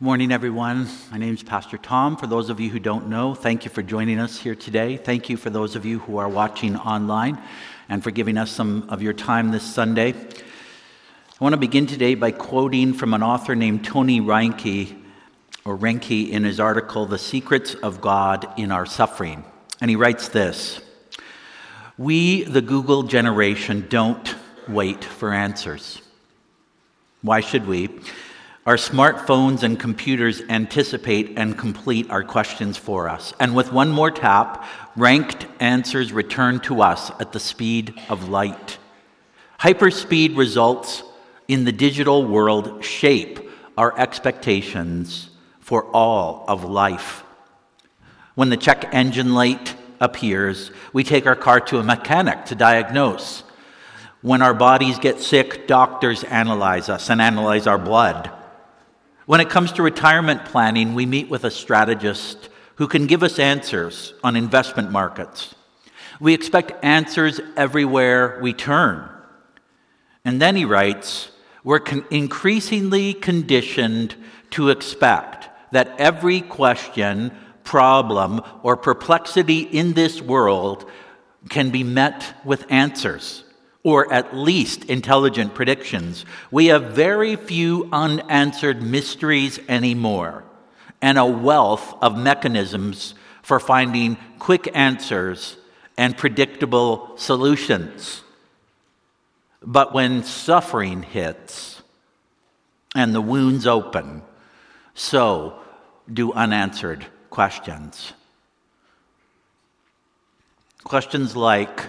Good 0.00 0.06
morning, 0.06 0.32
everyone. 0.32 0.88
My 1.12 1.18
name 1.18 1.34
is 1.34 1.42
Pastor 1.42 1.76
Tom. 1.76 2.16
For 2.16 2.26
those 2.26 2.48
of 2.48 2.58
you 2.58 2.70
who 2.70 2.78
don't 2.78 3.08
know, 3.08 3.34
thank 3.34 3.66
you 3.66 3.70
for 3.70 3.82
joining 3.82 4.18
us 4.18 4.38
here 4.38 4.54
today. 4.54 4.96
Thank 4.96 5.28
you 5.28 5.36
for 5.36 5.50
those 5.50 5.76
of 5.76 5.84
you 5.84 5.98
who 5.98 6.16
are 6.16 6.26
watching 6.26 6.74
online 6.74 7.38
and 7.86 8.02
for 8.02 8.10
giving 8.10 8.38
us 8.38 8.50
some 8.50 8.88
of 8.88 9.02
your 9.02 9.12
time 9.12 9.50
this 9.50 9.62
Sunday. 9.62 10.14
I 10.14 11.44
want 11.44 11.52
to 11.52 11.58
begin 11.58 11.86
today 11.86 12.14
by 12.14 12.30
quoting 12.30 12.94
from 12.94 13.12
an 13.12 13.22
author 13.22 13.54
named 13.54 13.84
Tony 13.84 14.22
Reinke, 14.22 14.96
or 15.66 15.76
Reinke, 15.76 16.30
in 16.30 16.44
his 16.44 16.58
article, 16.58 17.04
The 17.04 17.18
Secrets 17.18 17.74
of 17.74 18.00
God 18.00 18.50
in 18.56 18.72
Our 18.72 18.86
Suffering. 18.86 19.44
And 19.82 19.90
he 19.90 19.96
writes 19.96 20.28
this 20.28 20.80
We, 21.98 22.44
the 22.44 22.62
Google 22.62 23.02
generation, 23.02 23.84
don't 23.90 24.34
wait 24.66 25.04
for 25.04 25.34
answers. 25.34 26.00
Why 27.20 27.40
should 27.40 27.66
we? 27.66 27.90
Our 28.66 28.76
smartphones 28.76 29.62
and 29.62 29.80
computers 29.80 30.42
anticipate 30.50 31.38
and 31.38 31.56
complete 31.56 32.10
our 32.10 32.22
questions 32.22 32.76
for 32.76 33.08
us. 33.08 33.32
And 33.40 33.56
with 33.56 33.72
one 33.72 33.90
more 33.90 34.10
tap, 34.10 34.66
ranked 34.96 35.46
answers 35.60 36.12
return 36.12 36.60
to 36.60 36.82
us 36.82 37.10
at 37.18 37.32
the 37.32 37.40
speed 37.40 37.94
of 38.10 38.28
light. 38.28 38.76
Hyperspeed 39.60 40.36
results 40.36 41.02
in 41.48 41.64
the 41.64 41.72
digital 41.72 42.26
world 42.26 42.84
shape 42.84 43.40
our 43.78 43.98
expectations 43.98 45.30
for 45.60 45.84
all 45.96 46.44
of 46.46 46.62
life. 46.62 47.24
When 48.34 48.50
the 48.50 48.58
check 48.58 48.90
engine 48.92 49.32
light 49.32 49.74
appears, 50.00 50.70
we 50.92 51.02
take 51.02 51.26
our 51.26 51.34
car 51.34 51.60
to 51.60 51.78
a 51.78 51.82
mechanic 51.82 52.44
to 52.46 52.54
diagnose. 52.54 53.42
When 54.20 54.42
our 54.42 54.54
bodies 54.54 54.98
get 54.98 55.18
sick, 55.18 55.66
doctors 55.66 56.24
analyze 56.24 56.90
us 56.90 57.08
and 57.08 57.22
analyze 57.22 57.66
our 57.66 57.78
blood. 57.78 58.30
When 59.30 59.40
it 59.40 59.48
comes 59.48 59.70
to 59.74 59.84
retirement 59.84 60.44
planning, 60.44 60.92
we 60.92 61.06
meet 61.06 61.30
with 61.30 61.44
a 61.44 61.52
strategist 61.52 62.48
who 62.74 62.88
can 62.88 63.06
give 63.06 63.22
us 63.22 63.38
answers 63.38 64.12
on 64.24 64.34
investment 64.34 64.90
markets. 64.90 65.54
We 66.18 66.34
expect 66.34 66.84
answers 66.84 67.38
everywhere 67.56 68.40
we 68.42 68.52
turn. 68.52 69.08
And 70.24 70.42
then 70.42 70.56
he 70.56 70.64
writes, 70.64 71.30
we're 71.62 71.78
con- 71.78 72.04
increasingly 72.10 73.14
conditioned 73.14 74.16
to 74.50 74.70
expect 74.70 75.48
that 75.70 75.94
every 76.00 76.40
question, 76.40 77.30
problem, 77.62 78.42
or 78.64 78.76
perplexity 78.76 79.60
in 79.60 79.92
this 79.92 80.20
world 80.20 80.90
can 81.48 81.70
be 81.70 81.84
met 81.84 82.34
with 82.44 82.66
answers 82.68 83.44
or 83.82 84.12
at 84.12 84.36
least 84.36 84.84
intelligent 84.84 85.54
predictions. 85.54 86.24
We 86.50 86.66
have 86.66 86.92
very 86.92 87.36
few 87.36 87.88
unanswered 87.92 88.82
mysteries 88.82 89.58
anymore, 89.68 90.44
and 91.00 91.18
a 91.18 91.24
wealth 91.24 91.94
of 92.02 92.18
mechanisms 92.18 93.14
for 93.42 93.58
finding 93.58 94.18
quick 94.38 94.70
answers 94.74 95.56
and 95.96 96.16
predictable 96.16 97.16
solutions. 97.16 98.22
But 99.62 99.94
when 99.94 100.24
suffering 100.24 101.02
hits 101.02 101.82
and 102.94 103.14
the 103.14 103.20
wounds 103.20 103.66
open, 103.66 104.22
so 104.94 105.58
do 106.12 106.32
unanswered 106.32 107.06
questions. 107.30 108.12
Questions 110.84 111.36
like, 111.36 111.86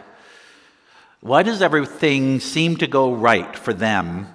why 1.21 1.43
does 1.43 1.61
everything 1.61 2.39
seem 2.39 2.77
to 2.77 2.87
go 2.87 3.13
right 3.13 3.55
for 3.55 3.73
them 3.73 4.27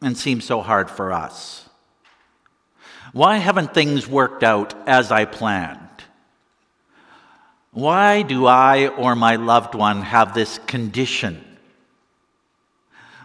and 0.00 0.16
seem 0.16 0.40
so 0.40 0.60
hard 0.60 0.88
for 0.88 1.12
us? 1.12 1.68
Why 3.12 3.36
haven't 3.38 3.74
things 3.74 4.06
worked 4.06 4.44
out 4.44 4.74
as 4.88 5.10
I 5.10 5.24
planned? 5.24 5.78
Why 7.72 8.22
do 8.22 8.46
I 8.46 8.88
or 8.88 9.16
my 9.16 9.36
loved 9.36 9.74
one 9.74 10.02
have 10.02 10.32
this 10.32 10.58
condition? 10.58 11.44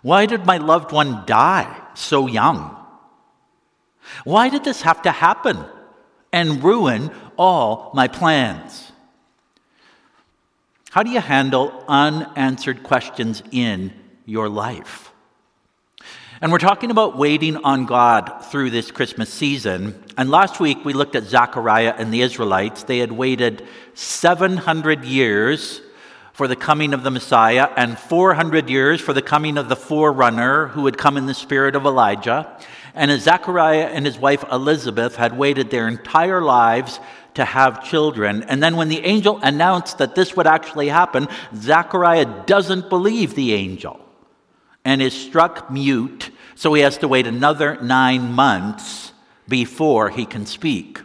Why 0.01 0.25
did 0.25 0.45
my 0.45 0.57
loved 0.57 0.91
one 0.91 1.23
die 1.25 1.75
so 1.93 2.27
young? 2.27 2.75
Why 4.23 4.49
did 4.49 4.63
this 4.63 4.81
have 4.81 5.03
to 5.03 5.11
happen 5.11 5.57
and 6.31 6.63
ruin 6.63 7.11
all 7.37 7.91
my 7.93 8.07
plans? 8.07 8.91
How 10.97 11.03
do 11.03 11.11
you 11.11 11.21
handle 11.21 11.83
unanswered 11.87 12.81
questions 12.81 13.43
in 13.51 13.93
your 14.25 14.49
life? 14.49 15.13
And 16.41 16.51
we're 16.51 16.57
talking 16.57 16.89
about 16.89 17.15
waiting 17.15 17.55
on 17.57 17.85
God 17.85 18.45
through 18.45 18.71
this 18.71 18.89
Christmas 18.89 19.31
season. 19.31 20.03
And 20.17 20.31
last 20.31 20.59
week 20.59 20.83
we 20.83 20.93
looked 20.93 21.15
at 21.15 21.25
Zechariah 21.25 21.93
and 21.95 22.11
the 22.11 22.21
Israelites. 22.21 22.81
They 22.81 22.97
had 22.97 23.11
waited 23.11 23.63
700 23.93 25.05
years 25.05 25.81
for 26.33 26.47
the 26.47 26.55
coming 26.55 26.95
of 26.95 27.03
the 27.03 27.11
Messiah 27.11 27.69
and 27.77 27.99
400 27.99 28.67
years 28.67 28.99
for 28.99 29.13
the 29.13 29.21
coming 29.21 29.59
of 29.59 29.69
the 29.69 29.75
forerunner 29.75 30.69
who 30.69 30.81
would 30.81 30.97
come 30.97 31.15
in 31.15 31.27
the 31.27 31.35
spirit 31.35 31.75
of 31.75 31.85
Elijah. 31.85 32.59
And 32.95 33.11
as 33.11 33.21
Zechariah 33.21 33.85
and 33.85 34.03
his 34.03 34.17
wife 34.17 34.43
Elizabeth 34.51 35.15
had 35.15 35.37
waited 35.37 35.69
their 35.69 35.87
entire 35.87 36.41
lives 36.41 36.99
to 37.37 37.45
have 37.45 37.83
children. 37.83 38.43
And 38.43 38.61
then 38.61 38.75
when 38.75 38.89
the 38.89 39.05
angel 39.05 39.39
announced 39.41 39.99
that 39.99 40.15
this 40.15 40.35
would 40.35 40.47
actually 40.47 40.89
happen, 40.89 41.27
Zechariah 41.55 42.45
doesn't 42.45 42.89
believe 42.89 43.35
the 43.35 43.53
angel 43.53 43.99
and 44.83 45.01
is 45.01 45.13
struck 45.13 45.69
mute, 45.69 46.31
so 46.55 46.73
he 46.73 46.81
has 46.81 46.97
to 46.97 47.07
wait 47.07 47.27
another 47.27 47.79
nine 47.81 48.33
months 48.33 49.11
before 49.47 50.09
he 50.09 50.25
can 50.25 50.47
speak. 50.47 50.99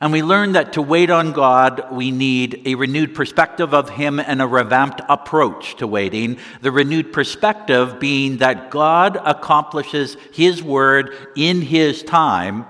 And 0.00 0.12
we 0.12 0.22
learn 0.22 0.52
that 0.52 0.72
to 0.72 0.82
wait 0.82 1.10
on 1.10 1.32
God, 1.32 1.92
we 1.92 2.10
need 2.10 2.62
a 2.64 2.74
renewed 2.74 3.14
perspective 3.14 3.72
of 3.72 3.90
Him 3.90 4.18
and 4.18 4.42
a 4.42 4.48
revamped 4.48 5.00
approach 5.08 5.76
to 5.76 5.86
waiting. 5.86 6.38
The 6.60 6.72
renewed 6.72 7.12
perspective 7.12 8.00
being 8.00 8.38
that 8.38 8.72
God 8.72 9.16
accomplishes 9.24 10.16
His 10.32 10.60
word 10.60 11.14
in 11.36 11.60
His 11.60 12.02
time 12.02 12.66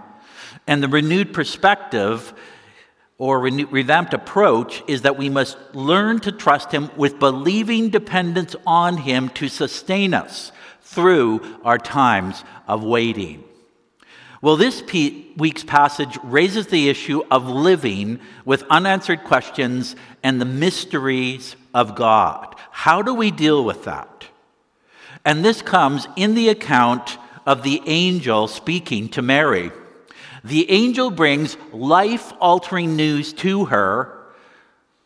and 0.67 0.83
the 0.83 0.89
renewed 0.89 1.33
perspective 1.33 2.33
or 3.19 3.41
revamped 3.41 4.15
approach 4.15 4.83
is 4.89 5.03
that 5.03 5.17
we 5.17 5.29
must 5.29 5.57
learn 5.75 6.19
to 6.21 6.33
trust 6.33 6.73
Him 6.73 6.91
with 6.97 7.19
believing 7.19 7.89
dependence 7.91 8.57
on 8.67 8.97
Him 8.97 9.29
to 9.31 9.49
sustain 9.49 10.15
us 10.15 10.51
through 10.81 11.41
our 11.65 11.79
times 11.79 12.43
of 12.67 12.83
waiting. 12.83 13.45
Well, 14.41 14.57
this 14.57 14.83
week's 15.37 15.63
passage 15.63 16.19
raises 16.25 16.67
the 16.67 16.89
issue 16.89 17.23
of 17.31 17.47
living 17.49 18.19
with 18.45 18.65
unanswered 18.69 19.23
questions 19.23 19.95
and 20.25 20.41
the 20.41 20.45
mysteries 20.45 21.55
of 21.73 21.95
God. 21.95 22.57
How 22.73 23.03
do 23.03 23.15
we 23.15 23.31
deal 23.31 23.65
with 23.65 23.85
that? 23.85 24.27
And 25.25 25.45
this 25.45 25.63
comes 25.63 26.09
in 26.17 26.35
the 26.35 26.49
account 26.49 27.19
of 27.47 27.63
the 27.63 27.83
angel 27.87 28.49
speaking 28.49 29.09
to 29.11 29.23
Mary. 29.23 29.71
The 30.45 30.71
angel 30.71 31.11
brings 31.11 31.57
life 31.73 32.33
altering 32.41 32.97
news 32.97 33.33
to 33.35 33.67
her, 33.67 34.19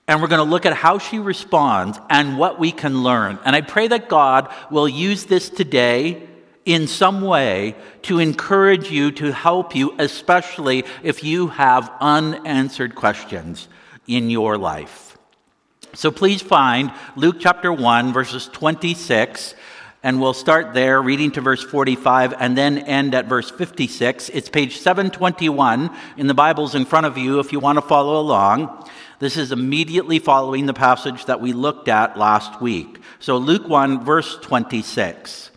and 0.09 0.23
we're 0.23 0.29
going 0.29 0.45
to 0.45 0.51
look 0.51 0.67
at 0.67 0.73
how 0.73 0.99
she 0.99 1.19
responds 1.19 1.99
and 2.09 2.39
what 2.39 2.59
we 2.59 2.73
can 2.73 3.03
learn. 3.03 3.39
And 3.45 3.55
I 3.55 3.61
pray 3.61 3.89
that 3.89 4.09
God 4.09 4.53
will 4.71 4.89
use 4.89 5.25
this 5.25 5.51
today 5.51 6.27
in 6.65 6.87
some 6.87 7.23
way 7.23 7.77
to 8.03 8.19
encourage 8.19 8.91
you, 8.91 9.13
to 9.13 9.33
help 9.33 9.75
you, 9.77 9.95
especially 9.99 10.85
if 11.03 11.23
you 11.23 11.49
have 11.49 11.93
unanswered 12.01 12.95
questions 12.95 13.69
in 14.07 14.31
your 14.31 14.57
life. 14.59 15.17
So 15.95 16.11
please 16.11 16.43
find 16.43 16.93
Luke 17.15 17.37
chapter 17.41 17.73
1, 17.73 18.13
verses 18.13 18.49
26 18.49 19.55
and 20.07 20.21
we'll 20.21 20.33
start 20.33 20.73
there, 20.73 21.03
reading 21.03 21.33
to 21.33 21.41
verse 21.41 21.65
45, 21.65 22.35
and 22.39 22.57
then 22.57 22.79
end 22.79 23.13
at 23.13 23.27
verse 23.27 23.51
56. 23.51 24.29
It's 24.29 24.49
page 24.49 24.79
721 24.79 25.91
in 26.17 26.29
the 26.29 26.33
Bibles 26.33 26.77
in 26.77 26.85
front 26.85 27.07
of 27.07 27.19
you 27.19 27.41
if 27.41 27.51
you 27.51 27.59
want 27.59 27.77
to 27.77 27.83
follow 27.83 28.21
along. 28.21 28.89
This 29.19 29.37
is 29.37 29.51
immediately 29.51 30.21
following 30.21 30.67
the 30.67 30.73
passage 30.73 31.25
that 31.25 31.41
we 31.41 31.53
looked 31.53 31.89
at 31.89 32.17
last 32.17 32.61
week. 32.61 33.01
So, 33.19 33.37
Luke 33.37 33.67
1, 33.67 34.05
verse 34.05 34.39
26. 34.43 35.51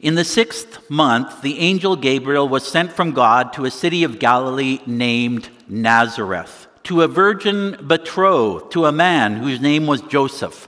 In 0.00 0.14
the 0.14 0.22
sixth 0.22 0.90
month, 0.90 1.40
the 1.40 1.60
angel 1.60 1.96
Gabriel 1.96 2.50
was 2.50 2.68
sent 2.68 2.92
from 2.92 3.12
God 3.12 3.54
to 3.54 3.64
a 3.64 3.70
city 3.70 4.04
of 4.04 4.18
Galilee 4.18 4.80
named 4.86 5.48
Nazareth, 5.68 6.66
to 6.82 7.00
a 7.00 7.08
virgin 7.08 7.82
betrothed 7.86 8.72
to 8.72 8.84
a 8.84 8.92
man 8.92 9.36
whose 9.36 9.58
name 9.58 9.86
was 9.86 10.02
Joseph 10.02 10.67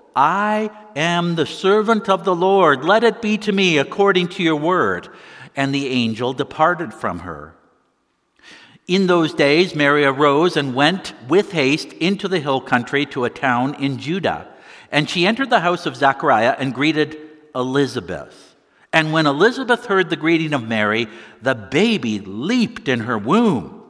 I 0.15 0.69
am 0.95 1.35
the 1.35 1.45
servant 1.45 2.09
of 2.09 2.25
the 2.25 2.35
Lord. 2.35 2.83
Let 2.83 3.03
it 3.03 3.21
be 3.21 3.37
to 3.39 3.51
me 3.51 3.77
according 3.77 4.29
to 4.29 4.43
your 4.43 4.55
word. 4.55 5.09
And 5.55 5.73
the 5.73 5.87
angel 5.87 6.33
departed 6.33 6.93
from 6.93 7.19
her. 7.19 7.55
In 8.87 9.07
those 9.07 9.33
days, 9.33 9.75
Mary 9.75 10.03
arose 10.03 10.57
and 10.57 10.75
went 10.75 11.13
with 11.27 11.51
haste 11.51 11.93
into 11.93 12.27
the 12.27 12.39
hill 12.39 12.59
country 12.59 13.05
to 13.07 13.25
a 13.25 13.29
town 13.29 13.75
in 13.75 13.97
Judah. 13.97 14.47
And 14.91 15.09
she 15.09 15.25
entered 15.25 15.49
the 15.49 15.61
house 15.61 15.85
of 15.85 15.95
Zechariah 15.95 16.55
and 16.57 16.73
greeted 16.73 17.17
Elizabeth. 17.55 18.55
And 18.93 19.13
when 19.13 19.27
Elizabeth 19.27 19.85
heard 19.85 20.09
the 20.09 20.17
greeting 20.17 20.53
of 20.53 20.67
Mary, 20.67 21.07
the 21.41 21.55
baby 21.55 22.19
leaped 22.19 22.89
in 22.89 23.01
her 23.01 23.17
womb. 23.17 23.81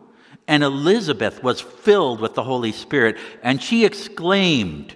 And 0.47 0.63
Elizabeth 0.63 1.41
was 1.41 1.61
filled 1.61 2.19
with 2.19 2.35
the 2.35 2.43
Holy 2.43 2.71
Spirit, 2.71 3.17
and 3.41 3.61
she 3.61 3.85
exclaimed 3.85 4.95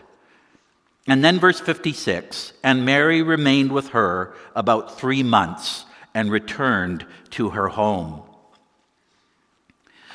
And 1.07 1.23
then, 1.23 1.39
verse 1.39 1.59
56 1.59 2.53
and 2.63 2.85
Mary 2.85 3.21
remained 3.21 3.71
with 3.71 3.89
her 3.89 4.33
about 4.55 4.99
three 4.99 5.23
months 5.23 5.85
and 6.13 6.31
returned 6.31 7.05
to 7.31 7.49
her 7.51 7.69
home. 7.69 8.21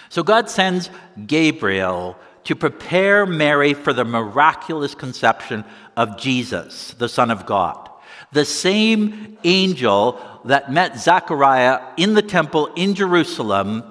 So 0.08 0.22
God 0.22 0.48
sends 0.48 0.90
Gabriel 1.26 2.16
to 2.44 2.54
prepare 2.54 3.26
Mary 3.26 3.74
for 3.74 3.92
the 3.92 4.04
miraculous 4.04 4.94
conception 4.94 5.64
of 5.96 6.16
Jesus, 6.16 6.94
the 6.94 7.08
Son 7.08 7.30
of 7.30 7.44
God. 7.44 7.90
The 8.32 8.44
same 8.44 9.36
angel 9.42 10.20
that 10.44 10.72
met 10.72 10.98
Zechariah 10.98 11.80
in 11.96 12.14
the 12.14 12.22
temple 12.22 12.70
in 12.76 12.94
Jerusalem 12.94 13.82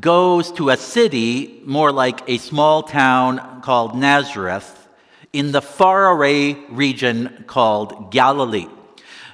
goes 0.00 0.50
to 0.52 0.70
a 0.70 0.76
city 0.76 1.60
more 1.64 1.92
like 1.92 2.28
a 2.28 2.38
small 2.38 2.82
town 2.82 3.60
called 3.60 3.94
Nazareth 3.96 4.77
in 5.32 5.52
the 5.52 5.62
faraway 5.62 6.54
region 6.70 7.44
called 7.46 8.10
Galilee. 8.10 8.66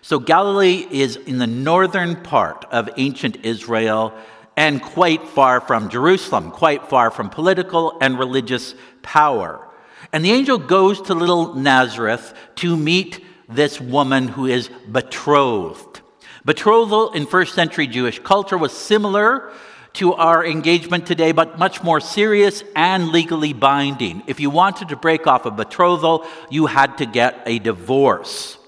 So, 0.03 0.19
Galilee 0.19 0.87
is 0.91 1.17
in 1.17 1.39
the 1.39 1.47
northern 1.47 2.23
part 2.23 2.67
of 2.71 2.91
ancient 2.97 3.45
Israel 3.45 4.13
and 4.57 4.83
quite 4.83 5.27
far 5.29 5.61
from 5.61 5.89
Jerusalem, 5.89 6.51
quite 6.51 6.89
far 6.89 7.11
from 7.11 7.31
political 7.31 7.97
and 8.01 8.19
religious 8.19 8.75
power. 9.03 9.67
And 10.13 10.25
the 10.25 10.31
angel 10.31 10.59
goes 10.59 11.01
to 11.03 11.15
little 11.15 11.55
Nazareth 11.55 12.35
to 12.57 12.77
meet 12.77 13.25
this 13.49 13.81
woman 13.81 14.29
who 14.29 14.47
is 14.47 14.71
betrothed. 14.91 16.03
Betrothal 16.45 17.13
in 17.13 17.27
first 17.27 17.55
century 17.55 17.87
Jewish 17.87 18.19
culture 18.19 18.59
was 18.59 18.73
similar 18.73 19.51
to 19.95 20.15
our 20.15 20.45
engagement 20.45 21.07
today, 21.07 21.33
but 21.33 21.59
much 21.59 21.83
more 21.83 22.01
serious 22.01 22.63
and 22.75 23.09
legally 23.09 23.53
binding. 23.53 24.23
If 24.27 24.41
you 24.41 24.51
wanted 24.51 24.89
to 24.89 24.97
break 24.97 25.27
off 25.27 25.47
a 25.47 25.51
betrothal, 25.51 26.27
you 26.51 26.67
had 26.67 26.99
to 26.99 27.07
get 27.07 27.43
a 27.47 27.59
divorce. 27.59 28.59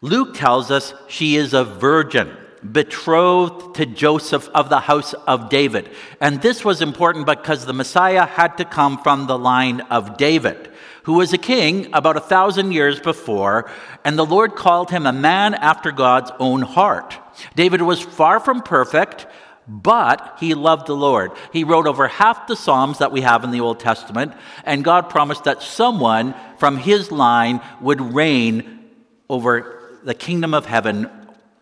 Luke 0.00 0.34
tells 0.34 0.70
us 0.70 0.94
she 1.08 1.36
is 1.36 1.54
a 1.54 1.64
virgin 1.64 2.36
betrothed 2.72 3.76
to 3.76 3.86
Joseph 3.86 4.48
of 4.54 4.68
the 4.68 4.80
house 4.80 5.14
of 5.26 5.48
David. 5.48 5.90
And 6.20 6.42
this 6.42 6.64
was 6.64 6.82
important 6.82 7.26
because 7.26 7.64
the 7.64 7.72
Messiah 7.72 8.26
had 8.26 8.58
to 8.58 8.64
come 8.64 8.98
from 9.02 9.26
the 9.26 9.38
line 9.38 9.80
of 9.82 10.16
David, 10.16 10.70
who 11.04 11.14
was 11.14 11.32
a 11.32 11.38
king 11.38 11.88
about 11.92 12.16
a 12.16 12.20
thousand 12.20 12.72
years 12.72 13.00
before, 13.00 13.70
and 14.04 14.18
the 14.18 14.26
Lord 14.26 14.56
called 14.56 14.90
him 14.90 15.06
a 15.06 15.12
man 15.12 15.54
after 15.54 15.92
God's 15.92 16.32
own 16.38 16.62
heart. 16.62 17.18
David 17.54 17.82
was 17.82 18.00
far 18.00 18.40
from 18.40 18.62
perfect, 18.62 19.26
but 19.68 20.36
he 20.40 20.54
loved 20.54 20.86
the 20.86 20.96
Lord. 20.96 21.32
He 21.52 21.64
wrote 21.64 21.86
over 21.86 22.08
half 22.08 22.46
the 22.46 22.56
Psalms 22.56 22.98
that 22.98 23.12
we 23.12 23.20
have 23.20 23.44
in 23.44 23.50
the 23.50 23.60
Old 23.60 23.78
Testament, 23.78 24.32
and 24.64 24.82
God 24.82 25.10
promised 25.10 25.44
that 25.44 25.62
someone 25.62 26.34
from 26.58 26.78
his 26.78 27.12
line 27.12 27.60
would 27.80 28.00
reign 28.00 28.88
over 29.28 29.98
the 30.02 30.14
kingdom 30.14 30.54
of 30.54 30.64
heaven 30.66 31.10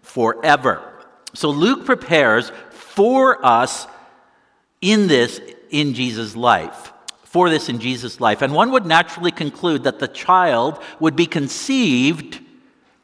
forever. 0.02 0.82
So 1.34 1.50
Luke 1.50 1.84
prepares 1.84 2.52
for 2.70 3.44
us 3.44 3.86
in 4.80 5.08
this 5.08 5.40
in 5.70 5.94
Jesus' 5.94 6.36
life. 6.36 6.92
For 7.24 7.50
this 7.50 7.68
in 7.68 7.80
Jesus' 7.80 8.20
life. 8.20 8.40
And 8.40 8.54
one 8.54 8.70
would 8.70 8.86
naturally 8.86 9.32
conclude 9.32 9.84
that 9.84 9.98
the 9.98 10.08
child 10.08 10.80
would 11.00 11.16
be 11.16 11.26
conceived 11.26 12.40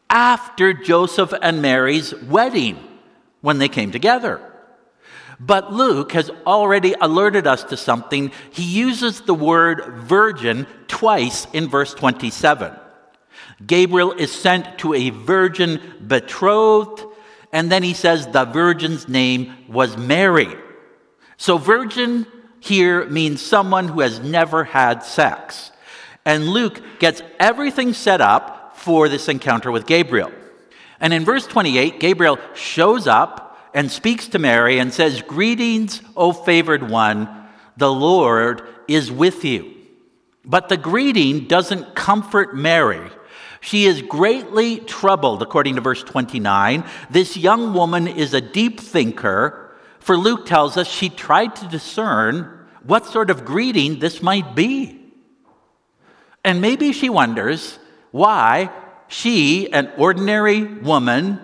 after 0.08 0.72
Joseph 0.72 1.34
and 1.42 1.60
Mary's 1.60 2.14
wedding 2.14 2.78
when 3.40 3.58
they 3.58 3.68
came 3.68 3.90
together. 3.90 4.40
But 5.44 5.72
Luke 5.72 6.12
has 6.12 6.30
already 6.46 6.94
alerted 7.00 7.48
us 7.48 7.64
to 7.64 7.76
something. 7.76 8.30
He 8.52 8.62
uses 8.62 9.22
the 9.22 9.34
word 9.34 9.84
virgin 10.04 10.68
twice 10.86 11.48
in 11.52 11.68
verse 11.68 11.94
27. 11.94 12.72
Gabriel 13.66 14.12
is 14.12 14.30
sent 14.30 14.78
to 14.78 14.94
a 14.94 15.10
virgin 15.10 15.80
betrothed, 16.06 17.04
and 17.52 17.72
then 17.72 17.82
he 17.82 17.92
says 17.92 18.28
the 18.28 18.44
virgin's 18.44 19.08
name 19.08 19.52
was 19.68 19.96
Mary. 19.96 20.54
So, 21.38 21.58
virgin 21.58 22.24
here 22.60 23.04
means 23.06 23.42
someone 23.42 23.88
who 23.88 24.00
has 24.00 24.20
never 24.20 24.62
had 24.62 25.02
sex. 25.02 25.72
And 26.24 26.48
Luke 26.50 26.80
gets 27.00 27.20
everything 27.40 27.94
set 27.94 28.20
up 28.20 28.76
for 28.76 29.08
this 29.08 29.28
encounter 29.28 29.72
with 29.72 29.86
Gabriel. 29.86 30.30
And 31.00 31.12
in 31.12 31.24
verse 31.24 31.48
28, 31.48 31.98
Gabriel 31.98 32.38
shows 32.54 33.08
up 33.08 33.51
and 33.74 33.90
speaks 33.90 34.28
to 34.28 34.38
Mary 34.38 34.78
and 34.78 34.92
says, 34.92 35.22
Greetings, 35.22 36.02
O 36.16 36.32
favored 36.32 36.88
one, 36.88 37.28
the 37.76 37.92
Lord 37.92 38.62
is 38.88 39.10
with 39.10 39.44
you. 39.44 39.74
But 40.44 40.68
the 40.68 40.76
greeting 40.76 41.46
doesn't 41.46 41.94
comfort 41.94 42.54
Mary 42.54 43.10
she 43.62 43.84
is 43.86 44.02
greatly 44.02 44.80
troubled, 44.80 45.40
according 45.40 45.76
to 45.76 45.80
verse 45.80 46.02
29. 46.02 46.84
This 47.10 47.36
young 47.36 47.72
woman 47.72 48.08
is 48.08 48.34
a 48.34 48.40
deep 48.40 48.80
thinker, 48.80 49.72
for 50.00 50.16
Luke 50.16 50.46
tells 50.46 50.76
us 50.76 50.88
she 50.88 51.08
tried 51.08 51.54
to 51.56 51.68
discern 51.68 52.58
what 52.82 53.06
sort 53.06 53.30
of 53.30 53.44
greeting 53.44 54.00
this 54.00 54.20
might 54.20 54.56
be. 54.56 55.00
And 56.44 56.60
maybe 56.60 56.92
she 56.92 57.08
wonders 57.08 57.78
why 58.10 58.70
she, 59.06 59.72
an 59.72 59.92
ordinary 59.96 60.64
woman 60.64 61.38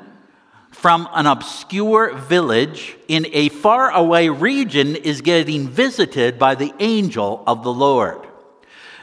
from 0.79 1.09
an 1.13 1.27
obscure 1.27 2.15
village 2.15 2.97
in 3.09 3.27
a 3.33 3.49
faraway 3.49 4.29
region 4.29 4.95
is 4.95 5.21
getting 5.23 5.69
visited 5.69 6.39
by 6.39 6.55
the 6.55 6.73
angel 6.79 7.43
of 7.49 7.65
the 7.65 7.73
Lord. 7.73 8.25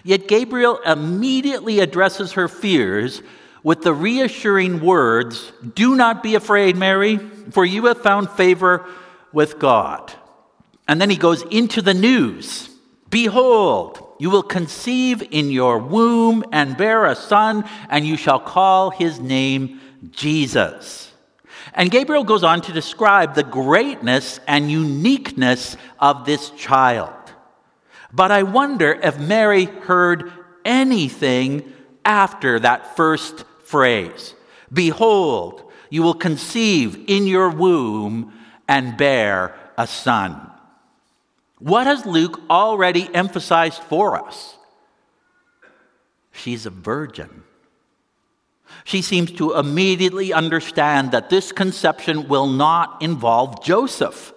Yet 0.01 0.29
Gabriel 0.29 0.79
immediately 0.85 1.81
addresses 1.81 2.31
her 2.33 2.47
fears 2.47 3.21
with 3.61 3.81
the 3.81 3.93
reassuring 3.93 4.79
words 4.79 5.51
Do 5.73 5.95
not 5.95 6.23
be 6.23 6.35
afraid, 6.35 6.77
Mary, 6.77 7.17
for 7.51 7.65
you 7.65 7.87
have 7.87 8.01
found 8.01 8.29
favor 8.29 8.85
with 9.33 9.59
God. 9.59 10.13
And 10.87 11.01
then 11.01 11.09
he 11.09 11.17
goes 11.17 11.41
into 11.51 11.81
the 11.81 11.93
news 11.93 12.69
Behold, 13.09 14.15
you 14.17 14.29
will 14.29 14.43
conceive 14.43 15.21
in 15.29 15.51
your 15.51 15.79
womb 15.79 16.45
and 16.53 16.77
bear 16.77 17.05
a 17.05 17.15
son, 17.15 17.65
and 17.89 18.07
you 18.07 18.15
shall 18.15 18.39
call 18.39 18.91
his 18.91 19.19
name 19.19 19.81
Jesus. 20.11 21.11
And 21.75 21.91
Gabriel 21.91 22.23
goes 22.23 22.43
on 22.43 22.61
to 22.61 22.71
describe 22.71 23.35
the 23.35 23.43
greatness 23.43 24.39
and 24.47 24.71
uniqueness 24.71 25.75
of 25.99 26.25
this 26.25 26.49
child. 26.51 27.13
But 28.13 28.31
I 28.31 28.43
wonder 28.43 28.93
if 28.93 29.19
Mary 29.19 29.65
heard 29.65 30.31
anything 30.63 31.73
after 32.05 32.59
that 32.61 32.95
first 32.95 33.43
phrase 33.65 34.33
Behold, 34.71 35.69
you 35.89 36.01
will 36.01 36.13
conceive 36.13 37.03
in 37.07 37.27
your 37.27 37.49
womb 37.49 38.33
and 38.67 38.97
bear 38.97 39.55
a 39.77 39.85
son. 39.85 40.49
What 41.59 41.87
has 41.87 42.05
Luke 42.05 42.41
already 42.49 43.13
emphasized 43.13 43.81
for 43.83 44.25
us? 44.25 44.55
She's 46.31 46.65
a 46.65 46.69
virgin. 46.69 47.44
She 48.83 49.01
seems 49.01 49.31
to 49.33 49.53
immediately 49.53 50.33
understand 50.33 51.11
that 51.11 51.29
this 51.29 51.51
conception 51.51 52.27
will 52.27 52.47
not 52.47 53.01
involve 53.01 53.63
Joseph. 53.63 54.33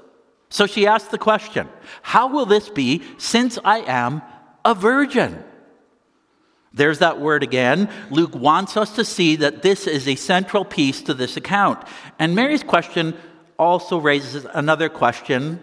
So 0.51 0.67
she 0.67 0.87
asks 0.87 1.09
the 1.09 1.19
question 1.19 1.69
How 2.03 2.29
will 2.29 2.47
this 2.47 2.69
be 2.69 3.03
since 3.19 3.59
I 3.65 3.81
am 3.81 4.23
a 4.65 4.75
virgin? 4.75 5.45
There's 6.73 7.01
that 7.01 7.19
word 7.21 7.43
again. 7.43 7.89
Luke 8.11 8.35
wants 8.35 8.77
us 8.77 8.95
to 8.97 9.05
see 9.05 9.37
that 9.37 9.63
this 9.63 9.87
is 9.87 10.07
a 10.07 10.15
central 10.15 10.65
piece 10.65 11.03
to 11.03 11.15
this 11.15 11.37
account. 11.37 11.83
And 12.19 12.35
Mary's 12.35 12.63
question 12.63 13.15
also 13.59 13.99
raises 13.99 14.47
another 14.53 14.89
question. 14.89 15.61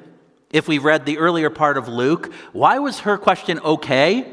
If 0.52 0.68
we 0.68 0.78
read 0.78 1.06
the 1.06 1.20
earlier 1.20 1.50
part 1.50 1.78
of 1.78 1.88
Luke, 1.88 2.34
why 2.54 2.80
was 2.80 3.02
her 3.02 3.18
question 3.18 3.60
okay? 3.60 4.32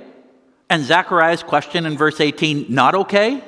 And 0.69 0.83
Zechariah's 0.83 1.43
question 1.43 1.87
in 1.87 1.97
verse 1.97 2.21
18 2.21 2.67
not 2.69 2.95
okay? 2.95 3.45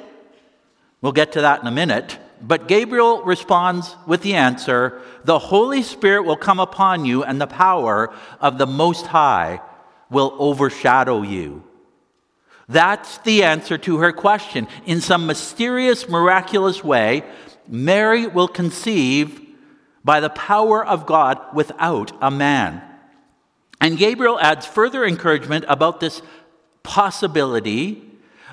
We'll 1.04 1.12
get 1.12 1.32
to 1.32 1.42
that 1.42 1.60
in 1.60 1.66
a 1.66 1.70
minute. 1.70 2.18
But 2.40 2.66
Gabriel 2.66 3.22
responds 3.24 3.94
with 4.06 4.22
the 4.22 4.36
answer 4.36 5.02
The 5.24 5.38
Holy 5.38 5.82
Spirit 5.82 6.22
will 6.22 6.38
come 6.38 6.58
upon 6.58 7.04
you, 7.04 7.22
and 7.22 7.38
the 7.38 7.46
power 7.46 8.10
of 8.40 8.56
the 8.56 8.66
Most 8.66 9.04
High 9.08 9.60
will 10.08 10.34
overshadow 10.38 11.20
you. 11.20 11.62
That's 12.70 13.18
the 13.18 13.44
answer 13.44 13.76
to 13.76 13.98
her 13.98 14.12
question. 14.12 14.66
In 14.86 15.02
some 15.02 15.26
mysterious, 15.26 16.08
miraculous 16.08 16.82
way, 16.82 17.22
Mary 17.68 18.26
will 18.26 18.48
conceive 18.48 19.42
by 20.02 20.20
the 20.20 20.30
power 20.30 20.82
of 20.82 21.04
God 21.04 21.38
without 21.52 22.12
a 22.22 22.30
man. 22.30 22.80
And 23.78 23.98
Gabriel 23.98 24.40
adds 24.40 24.64
further 24.64 25.04
encouragement 25.04 25.66
about 25.68 26.00
this 26.00 26.22
possibility 26.82 28.03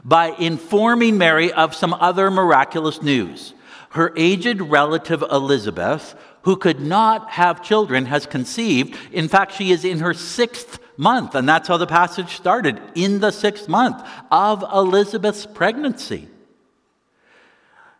by 0.04 0.36
informing 0.40 1.18
Mary 1.18 1.52
of 1.52 1.76
some 1.76 1.94
other 1.94 2.32
miraculous 2.32 3.02
news. 3.02 3.54
Her 3.92 4.14
aged 4.16 4.62
relative 4.62 5.22
Elizabeth, 5.22 6.16
who 6.44 6.56
could 6.56 6.80
not 6.80 7.32
have 7.32 7.64
children, 7.64 8.06
has 8.06 8.26
conceived. 8.26 8.98
In 9.12 9.28
fact, 9.28 9.54
she 9.54 9.72
is 9.72 9.86
in 9.86 10.00
her 10.00 10.14
sixth 10.14 10.80
month, 10.98 11.36
and 11.36 11.48
that's 11.48 11.68
how 11.68 11.78
the 11.78 11.88
passage 11.88 12.36
started 12.36 12.82
in 12.96 13.20
the 13.20 13.32
sixth 13.32 13.68
month 13.68 14.02
of 14.32 14.64
Elizabeth's 14.74 15.46
pregnancy. 15.46 16.28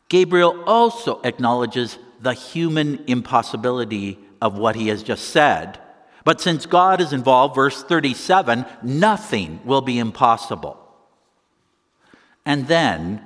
Gabriel 0.08 0.64
also 0.66 1.22
acknowledges 1.24 1.98
the 2.20 2.34
human 2.34 3.04
impossibility 3.08 4.20
of 4.42 4.58
what 4.58 4.76
he 4.76 4.88
has 4.88 5.04
just 5.04 5.30
said. 5.30 5.80
But 6.24 6.42
since 6.42 6.66
God 6.66 7.02
is 7.02 7.14
involved, 7.14 7.56
verse 7.56 7.84
37, 7.84 8.66
nothing 8.84 9.60
will 9.66 9.82
be 9.82 9.98
impossible. 10.00 10.81
And 12.46 12.68
then 12.68 13.24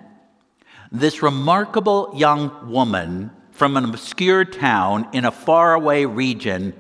this 0.92 1.22
remarkable 1.22 2.14
young 2.16 2.70
woman 2.70 3.32
from 3.52 3.78
an 3.78 3.86
obscure 3.86 4.46
town 4.46 5.08
in 5.14 5.26
a 5.26 5.32
faraway 5.32 6.06
region 6.06 6.74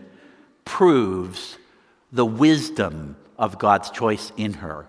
proves 0.65 1.57
the 2.11 2.25
wisdom 2.25 3.15
of 3.37 3.59
God's 3.59 3.89
choice 3.89 4.31
in 4.37 4.53
her. 4.55 4.87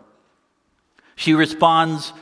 She 1.15 1.35
responds 1.35 2.13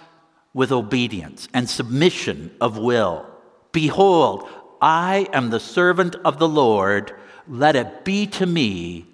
with 0.52 0.70
obedience 0.70 1.48
and 1.52 1.68
submission 1.68 2.54
of 2.60 2.78
will. 2.78 3.26
Behold, 3.72 4.48
I 4.80 5.28
am 5.32 5.50
the 5.50 5.60
servant 5.60 6.16
of 6.24 6.38
the 6.38 6.48
Lord. 6.48 7.12
Let 7.48 7.74
it 7.74 8.04
be 8.04 8.26
to 8.28 8.46
me 8.46 9.06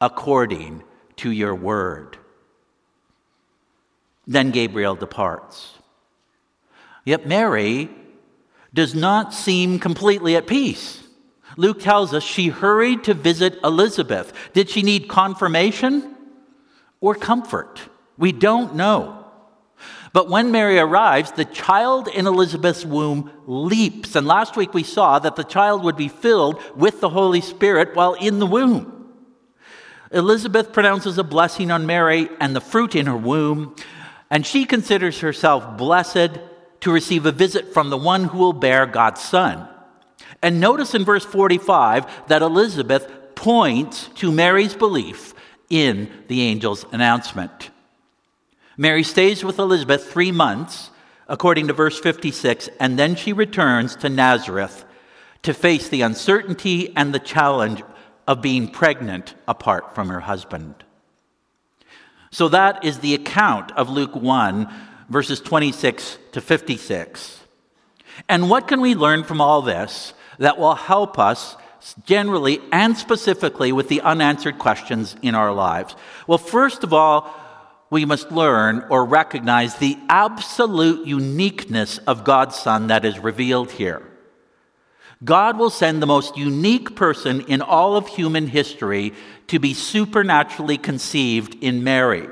according 0.00 0.82
to 1.16 1.30
your 1.30 1.54
word. 1.54 2.16
Then 4.30 4.52
Gabriel 4.52 4.94
departs. 4.94 5.74
Yet 7.04 7.26
Mary 7.26 7.90
does 8.72 8.94
not 8.94 9.34
seem 9.34 9.80
completely 9.80 10.36
at 10.36 10.46
peace. 10.46 11.02
Luke 11.56 11.80
tells 11.80 12.14
us 12.14 12.22
she 12.22 12.46
hurried 12.46 13.02
to 13.04 13.12
visit 13.12 13.58
Elizabeth. 13.64 14.32
Did 14.52 14.70
she 14.70 14.82
need 14.82 15.08
confirmation 15.08 16.14
or 17.00 17.16
comfort? 17.16 17.80
We 18.16 18.30
don't 18.30 18.76
know. 18.76 19.26
But 20.12 20.30
when 20.30 20.52
Mary 20.52 20.78
arrives, 20.78 21.32
the 21.32 21.44
child 21.44 22.06
in 22.06 22.28
Elizabeth's 22.28 22.84
womb 22.84 23.32
leaps. 23.48 24.14
And 24.14 24.28
last 24.28 24.56
week 24.56 24.72
we 24.72 24.84
saw 24.84 25.18
that 25.18 25.34
the 25.34 25.42
child 25.42 25.82
would 25.82 25.96
be 25.96 26.06
filled 26.06 26.62
with 26.76 27.00
the 27.00 27.08
Holy 27.08 27.40
Spirit 27.40 27.96
while 27.96 28.14
in 28.14 28.38
the 28.38 28.46
womb. 28.46 29.12
Elizabeth 30.12 30.72
pronounces 30.72 31.18
a 31.18 31.24
blessing 31.24 31.72
on 31.72 31.84
Mary 31.84 32.28
and 32.38 32.54
the 32.54 32.60
fruit 32.60 32.94
in 32.94 33.06
her 33.06 33.16
womb. 33.16 33.74
And 34.30 34.46
she 34.46 34.64
considers 34.64 35.20
herself 35.20 35.76
blessed 35.76 36.38
to 36.80 36.92
receive 36.92 37.26
a 37.26 37.32
visit 37.32 37.72
from 37.72 37.90
the 37.90 37.96
one 37.96 38.24
who 38.24 38.38
will 38.38 38.52
bear 38.52 38.86
God's 38.86 39.20
Son. 39.20 39.68
And 40.42 40.60
notice 40.60 40.94
in 40.94 41.04
verse 41.04 41.24
45 41.24 42.28
that 42.28 42.42
Elizabeth 42.42 43.10
points 43.34 44.08
to 44.16 44.32
Mary's 44.32 44.74
belief 44.74 45.34
in 45.68 46.10
the 46.28 46.42
angel's 46.42 46.84
announcement. 46.92 47.70
Mary 48.76 49.02
stays 49.02 49.44
with 49.44 49.58
Elizabeth 49.58 50.10
three 50.10 50.32
months, 50.32 50.90
according 51.28 51.66
to 51.66 51.72
verse 51.72 51.98
56, 51.98 52.70
and 52.78 52.98
then 52.98 53.14
she 53.14 53.32
returns 53.32 53.94
to 53.96 54.08
Nazareth 54.08 54.84
to 55.42 55.54
face 55.54 55.88
the 55.88 56.02
uncertainty 56.02 56.94
and 56.96 57.14
the 57.14 57.18
challenge 57.18 57.82
of 58.26 58.42
being 58.42 58.68
pregnant 58.68 59.34
apart 59.48 59.94
from 59.94 60.08
her 60.08 60.20
husband. 60.20 60.84
So 62.32 62.48
that 62.48 62.84
is 62.84 62.98
the 62.98 63.14
account 63.14 63.72
of 63.72 63.90
Luke 63.90 64.14
1, 64.14 64.68
verses 65.08 65.40
26 65.40 66.18
to 66.32 66.40
56. 66.40 67.40
And 68.28 68.48
what 68.48 68.68
can 68.68 68.80
we 68.80 68.94
learn 68.94 69.24
from 69.24 69.40
all 69.40 69.62
this 69.62 70.14
that 70.38 70.58
will 70.58 70.74
help 70.74 71.18
us 71.18 71.56
generally 72.04 72.60
and 72.72 72.96
specifically 72.96 73.72
with 73.72 73.88
the 73.88 74.00
unanswered 74.02 74.58
questions 74.58 75.16
in 75.22 75.34
our 75.34 75.52
lives? 75.52 75.96
Well, 76.26 76.38
first 76.38 76.84
of 76.84 76.92
all, 76.92 77.34
we 77.90 78.04
must 78.04 78.30
learn 78.30 78.84
or 78.88 79.04
recognize 79.04 79.74
the 79.76 79.98
absolute 80.08 81.06
uniqueness 81.06 81.98
of 81.98 82.22
God's 82.22 82.54
Son 82.54 82.86
that 82.86 83.04
is 83.04 83.18
revealed 83.18 83.72
here. 83.72 84.06
God 85.22 85.58
will 85.58 85.70
send 85.70 86.00
the 86.00 86.06
most 86.06 86.36
unique 86.36 86.94
person 86.94 87.42
in 87.42 87.60
all 87.60 87.96
of 87.96 88.06
human 88.06 88.46
history 88.46 89.12
to 89.50 89.58
be 89.58 89.74
supernaturally 89.74 90.78
conceived 90.78 91.56
in 91.60 91.82
Mary. 91.82 92.28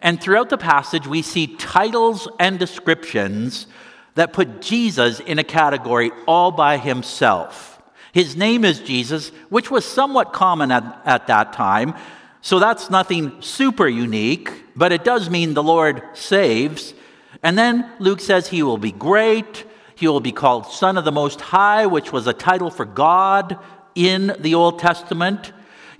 And 0.00 0.18
throughout 0.18 0.48
the 0.48 0.56
passage, 0.56 1.06
we 1.06 1.20
see 1.20 1.46
titles 1.46 2.26
and 2.40 2.58
descriptions 2.58 3.66
that 4.14 4.32
put 4.32 4.62
Jesus 4.62 5.20
in 5.20 5.38
a 5.38 5.44
category 5.44 6.10
all 6.26 6.50
by 6.50 6.78
himself. 6.78 7.82
His 8.14 8.34
name 8.34 8.64
is 8.64 8.80
Jesus, 8.80 9.28
which 9.50 9.70
was 9.70 9.84
somewhat 9.84 10.32
common 10.32 10.70
at, 10.70 11.02
at 11.04 11.26
that 11.26 11.52
time. 11.52 11.94
So 12.40 12.58
that's 12.58 12.88
nothing 12.88 13.42
super 13.42 13.86
unique, 13.86 14.50
but 14.74 14.90
it 14.90 15.04
does 15.04 15.28
mean 15.28 15.52
the 15.52 15.62
Lord 15.62 16.02
saves. 16.14 16.94
And 17.42 17.58
then 17.58 17.90
Luke 17.98 18.20
says 18.20 18.48
he 18.48 18.62
will 18.62 18.78
be 18.78 18.92
great. 18.92 19.66
He 19.96 20.08
will 20.08 20.20
be 20.20 20.32
called 20.32 20.64
Son 20.64 20.96
of 20.96 21.04
the 21.04 21.12
Most 21.12 21.42
High, 21.42 21.84
which 21.84 22.10
was 22.10 22.26
a 22.26 22.32
title 22.32 22.70
for 22.70 22.86
God 22.86 23.58
in 23.94 24.34
the 24.38 24.54
Old 24.54 24.78
Testament. 24.78 25.52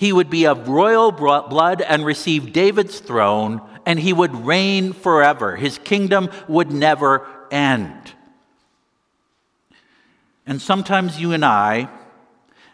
He 0.02 0.12
would 0.12 0.30
be 0.30 0.49
of 0.49 0.68
royal 0.68 1.12
blood 1.12 1.80
and 1.80 2.04
receive 2.04 2.52
David's 2.52 2.99
throne, 2.99 3.62
and 3.87 4.00
he 4.00 4.12
would 4.12 4.35
reign 4.35 4.94
forever. 4.94 5.54
His 5.54 5.78
kingdom 5.78 6.28
would 6.49 6.73
never 6.73 7.25
end. 7.52 8.12
And 10.44 10.61
sometimes 10.61 11.21
you 11.21 11.30
and 11.30 11.44
I 11.44 11.88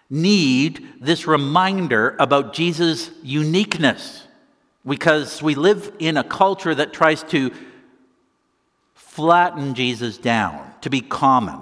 need 0.09 0.89
this 1.03 1.27
reminder 1.27 2.17
about 2.19 2.55
Jesus' 2.55 3.11
uniqueness 3.23 4.27
because 4.87 5.43
we 5.43 5.55
live 5.55 5.93
in 5.99 6.17
a 6.17 6.25
culture 6.25 6.75
that 6.75 6.95
tries 6.95 7.23
to 7.25 7.53
flatten 8.95 9.75
Jesus 9.75 10.17
down 10.17 10.73
to 10.81 10.89
be 10.89 11.03
common. 11.03 11.61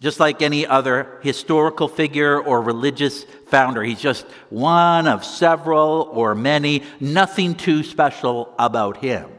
Just 0.00 0.20
like 0.20 0.42
any 0.42 0.66
other 0.66 1.18
historical 1.22 1.88
figure 1.88 2.38
or 2.38 2.60
religious 2.60 3.24
founder, 3.46 3.82
he's 3.82 4.00
just 4.00 4.26
one 4.50 5.06
of 5.06 5.24
several 5.24 6.10
or 6.12 6.34
many, 6.34 6.82
nothing 7.00 7.54
too 7.54 7.82
special 7.82 8.54
about 8.58 8.98
him. 8.98 9.30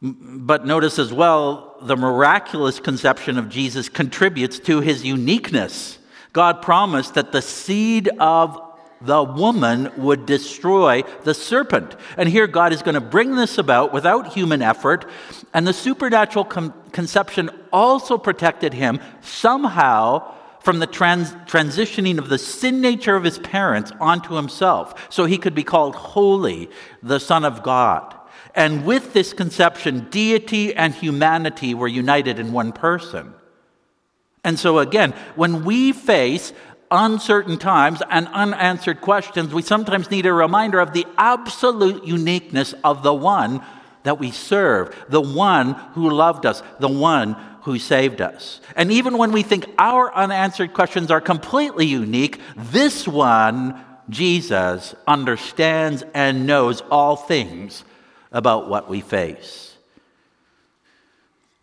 But 0.00 0.66
notice 0.66 0.98
as 0.98 1.12
well, 1.12 1.76
the 1.80 1.96
miraculous 1.96 2.78
conception 2.78 3.38
of 3.38 3.48
Jesus 3.48 3.88
contributes 3.88 4.58
to 4.60 4.80
his 4.80 5.04
uniqueness. 5.04 5.98
God 6.32 6.62
promised 6.62 7.14
that 7.14 7.32
the 7.32 7.42
seed 7.42 8.08
of 8.20 8.60
the 9.00 9.22
woman 9.22 9.90
would 9.96 10.26
destroy 10.26 11.02
the 11.24 11.34
serpent. 11.34 11.96
And 12.16 12.28
here 12.28 12.46
God 12.46 12.72
is 12.72 12.82
going 12.82 12.94
to 12.94 13.00
bring 13.00 13.34
this 13.36 13.58
about 13.58 13.92
without 13.92 14.32
human 14.32 14.62
effort. 14.62 15.08
And 15.52 15.66
the 15.66 15.72
supernatural 15.72 16.44
conception 16.44 17.50
also 17.72 18.18
protected 18.18 18.74
him 18.74 19.00
somehow 19.20 20.34
from 20.60 20.78
the 20.78 20.86
trans- 20.86 21.32
transitioning 21.46 22.18
of 22.18 22.30
the 22.30 22.38
sin 22.38 22.80
nature 22.80 23.16
of 23.16 23.24
his 23.24 23.38
parents 23.38 23.92
onto 24.00 24.34
himself. 24.34 25.12
So 25.12 25.26
he 25.26 25.36
could 25.36 25.54
be 25.54 25.64
called 25.64 25.94
holy, 25.94 26.70
the 27.02 27.20
Son 27.20 27.44
of 27.44 27.62
God. 27.62 28.16
And 28.54 28.86
with 28.86 29.12
this 29.12 29.32
conception, 29.32 30.08
deity 30.10 30.74
and 30.74 30.94
humanity 30.94 31.74
were 31.74 31.88
united 31.88 32.38
in 32.38 32.52
one 32.52 32.72
person. 32.72 33.34
And 34.44 34.58
so, 34.58 34.78
again, 34.78 35.12
when 35.36 35.64
we 35.64 35.92
face 35.92 36.52
uncertain 36.90 37.58
times 37.58 38.02
and 38.10 38.28
unanswered 38.28 39.00
questions, 39.00 39.52
we 39.52 39.62
sometimes 39.62 40.10
need 40.10 40.26
a 40.26 40.32
reminder 40.32 40.80
of 40.80 40.92
the 40.92 41.06
absolute 41.16 42.04
uniqueness 42.04 42.74
of 42.84 43.02
the 43.02 43.14
one 43.14 43.62
that 44.04 44.18
we 44.18 44.30
serve, 44.30 44.94
the 45.08 45.20
one 45.20 45.72
who 45.94 46.10
loved 46.10 46.46
us, 46.46 46.62
the 46.78 46.88
one 46.88 47.36
who 47.62 47.78
saved 47.78 48.20
us. 48.20 48.60
And 48.76 48.92
even 48.92 49.18
when 49.18 49.32
we 49.32 49.42
think 49.42 49.66
our 49.78 50.14
unanswered 50.14 50.74
questions 50.74 51.10
are 51.10 51.20
completely 51.20 51.86
unique, 51.86 52.40
this 52.56 53.08
one, 53.08 53.82
Jesus, 54.10 54.94
understands 55.06 56.04
and 56.12 56.46
knows 56.46 56.82
all 56.90 57.16
things 57.16 57.84
about 58.30 58.68
what 58.68 58.88
we 58.88 59.00
face. 59.00 59.73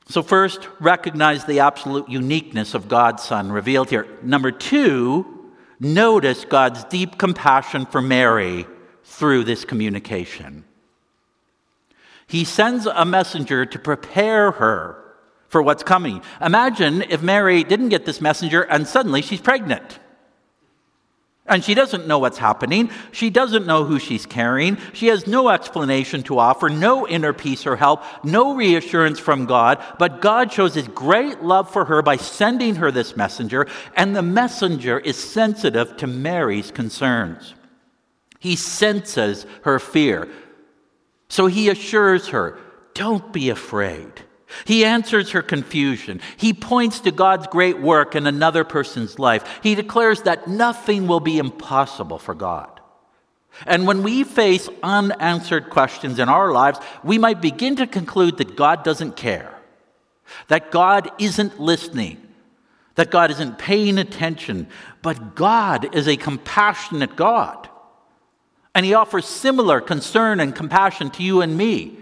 So, 0.08 0.22
first, 0.24 0.68
recognize 0.80 1.46
the 1.46 1.60
absolute 1.60 2.10
uniqueness 2.10 2.74
of 2.74 2.88
God's 2.88 3.24
Son 3.24 3.52
revealed 3.52 3.90
here. 3.90 4.08
Number 4.24 4.52
two, 4.52 5.52
notice 5.80 6.44
God's 6.44 6.84
deep 6.86 7.18
compassion 7.18 7.86
for 7.86 8.02
Mary 8.02 8.66
through 9.04 9.44
this 9.44 9.64
communication. 9.64 10.66
He 12.28 12.46
sends 12.46 12.86
a 12.86 13.06
messenger 13.06 13.66
to 13.66 13.80
prepare 13.80 14.52
her 14.52 15.02
for 15.50 15.62
what's 15.62 15.84
coming. 15.84 16.22
Imagine 16.40 17.02
if 17.04 17.22
Mary 17.22 17.64
didn't 17.64 17.90
get 17.90 18.06
this 18.06 18.22
messenger 18.22 18.62
and 18.62 18.88
suddenly 18.88 19.22
she's 19.22 19.42
pregnant. 19.42 20.00
And 21.52 21.62
she 21.62 21.74
doesn't 21.74 22.08
know 22.08 22.18
what's 22.18 22.38
happening. 22.38 22.90
She 23.12 23.30
doesn't 23.30 23.68
know 23.68 23.84
who 23.84 24.00
she's 24.00 24.26
carrying. 24.26 24.78
She 24.94 25.08
has 25.08 25.28
no 25.28 25.50
explanation 25.50 26.24
to 26.24 26.40
offer, 26.40 26.70
no 26.70 27.06
inner 27.06 27.34
peace 27.34 27.68
or 27.68 27.76
help, 27.76 28.04
no 28.24 28.56
reassurance 28.56 29.20
from 29.20 29.46
God. 29.48 29.84
But 30.00 30.22
God 30.22 30.54
shows 30.54 30.76
his 30.76 30.88
great 30.88 31.44
love 31.44 31.70
for 31.70 31.84
her 31.84 32.02
by 32.02 32.16
sending 32.16 32.76
her 32.76 32.90
this 32.90 33.18
messenger, 33.18 33.68
and 33.98 34.16
the 34.16 34.22
messenger 34.22 34.98
is 34.98 35.18
sensitive 35.18 35.98
to 35.98 36.08
Mary's 36.08 36.72
concerns. 36.72 37.54
He 38.40 38.56
senses 38.56 39.46
her 39.64 39.78
fear. 39.78 40.30
So 41.28 41.48
he 41.48 41.68
assures 41.68 42.30
her, 42.30 42.60
Don't 42.94 43.34
be 43.34 43.50
afraid. 43.50 44.14
He 44.66 44.86
answers 44.86 45.32
her 45.32 45.42
confusion. 45.42 46.22
He 46.38 46.54
points 46.54 47.00
to 47.02 47.12
God's 47.12 47.48
great 47.48 47.80
work 47.80 48.16
in 48.16 48.28
another 48.28 48.64
person's 48.64 49.20
life. 49.20 49.60
He 49.64 49.76
declares 49.76 50.24
that 50.24 50.48
nothing 50.48 51.08
will 51.08 51.20
be 51.20 51.38
impossible 51.38 52.20
for 52.20 52.34
God. 52.34 52.80
And 53.66 53.86
when 53.86 54.04
we 54.04 54.24
face 54.24 54.70
unanswered 54.82 55.70
questions 55.70 56.20
in 56.20 56.30
our 56.30 56.52
lives, 56.52 56.80
we 57.04 57.18
might 57.18 57.42
begin 57.42 57.76
to 57.78 57.88
conclude 57.88 58.38
that 58.38 58.56
God 58.56 58.84
doesn't 58.84 59.16
care, 59.16 59.54
that 60.48 60.72
God 60.72 61.12
isn't 61.20 61.60
listening, 61.60 62.26
that 62.96 63.12
God 63.12 63.32
isn't 63.32 63.58
paying 63.58 63.98
attention. 63.98 64.68
But 65.02 65.36
God 65.36 65.96
is 65.96 66.08
a 66.08 66.18
compassionate 66.18 67.16
God. 67.16 67.70
And 68.74 68.86
He 68.86 68.94
offers 68.94 69.26
similar 69.26 69.82
concern 69.82 70.40
and 70.40 70.56
compassion 70.56 71.10
to 71.12 71.24
you 71.24 71.42
and 71.42 71.58
me 71.58 71.98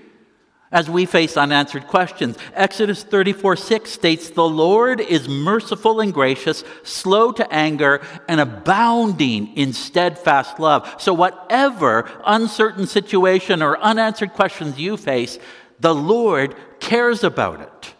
as 0.71 0.89
we 0.89 1.05
face 1.05 1.35
unanswered 1.35 1.87
questions. 1.87 2.37
Exodus 2.53 3.03
34 3.03 3.55
6 3.55 3.89
states, 3.89 4.29
The 4.29 4.47
Lord 4.47 5.01
is 5.01 5.27
merciful 5.27 5.99
and 5.99 6.13
gracious, 6.13 6.63
slow 6.83 7.31
to 7.33 7.53
anger, 7.53 8.01
and 8.27 8.39
abounding 8.39 9.55
in 9.55 9.73
steadfast 9.73 10.59
love. 10.59 10.95
So, 10.99 11.13
whatever 11.13 12.09
uncertain 12.25 12.87
situation 12.87 13.61
or 13.61 13.79
unanswered 13.79 14.33
questions 14.33 14.79
you 14.79 14.97
face, 14.97 15.39
the 15.79 15.95
Lord 15.95 16.55
cares 16.79 17.23
about 17.23 17.61
it. 17.61 17.93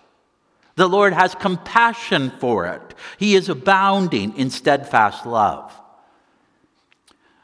The 0.76 0.88
Lord 0.88 1.14
has 1.14 1.36
compassion 1.36 2.32
for 2.40 2.66
it. 2.68 2.96
He 3.18 3.36
is 3.36 3.50
abounding 3.50 4.38
in 4.38 4.50
steadfast 4.50 5.26
love. 5.26 5.74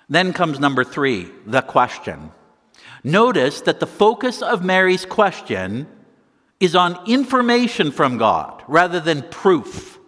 Then 0.07 0.33
comes 0.33 0.59
number 0.59 0.83
three, 0.83 1.29
the 1.45 1.61
question. 1.61 2.31
Notice 3.05 3.61
that 3.61 3.79
the 3.79 3.85
focus 3.85 4.41
of 4.41 4.65
Mary's 4.65 5.05
question 5.05 5.85
is 6.59 6.75
on 6.75 6.97
information 7.07 7.91
from 7.91 8.17
God 8.17 8.63
rather 8.67 8.99
than 8.99 9.21
proof. 9.21 9.99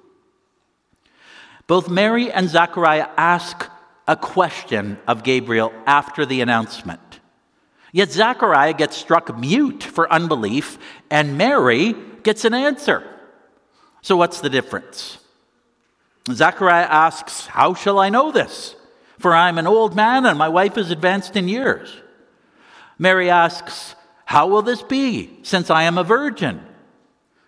Both 1.67 1.89
Mary 1.89 2.31
and 2.31 2.49
Zechariah 2.49 3.07
ask 3.15 3.69
a 4.07 4.15
question 4.15 4.97
of 5.07 5.21
Gabriel 5.21 5.71
after 5.85 6.25
the 6.25 6.41
announcement. 6.41 7.19
Yet 7.91 8.11
Zechariah 8.11 8.73
gets 8.73 8.97
struck 8.97 9.37
mute 9.37 9.83
for 9.83 10.11
unbelief, 10.11 10.79
and 11.11 11.37
Mary 11.37 11.93
gets 12.23 12.45
an 12.45 12.55
answer. 12.55 13.03
So, 14.01 14.17
what's 14.17 14.41
the 14.41 14.49
difference? 14.49 15.19
Zechariah 16.31 16.87
asks, 16.89 17.45
How 17.45 17.75
shall 17.75 17.99
I 17.99 18.09
know 18.09 18.31
this? 18.31 18.75
For 19.19 19.35
I'm 19.35 19.59
an 19.59 19.67
old 19.67 19.95
man 19.95 20.25
and 20.25 20.39
my 20.39 20.49
wife 20.49 20.79
is 20.79 20.89
advanced 20.89 21.35
in 21.35 21.47
years. 21.47 21.95
Mary 22.99 23.29
asks, 23.29 23.95
How 24.25 24.47
will 24.47 24.61
this 24.61 24.81
be, 24.81 25.39
since 25.43 25.69
I 25.69 25.83
am 25.83 25.97
a 25.97 26.03
virgin? 26.03 26.61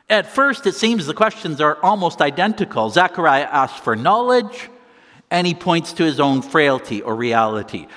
At 0.09 0.27
first, 0.27 0.65
it 0.65 0.75
seems 0.75 1.05
the 1.05 1.13
questions 1.13 1.61
are 1.61 1.77
almost 1.83 2.21
identical. 2.21 2.89
Zechariah 2.89 3.47
asks 3.51 3.79
for 3.79 3.95
knowledge, 3.95 4.69
and 5.29 5.45
he 5.45 5.53
points 5.53 5.93
to 5.93 6.03
his 6.03 6.19
own 6.19 6.41
frailty 6.41 7.01
or 7.01 7.15
reality. 7.15 7.87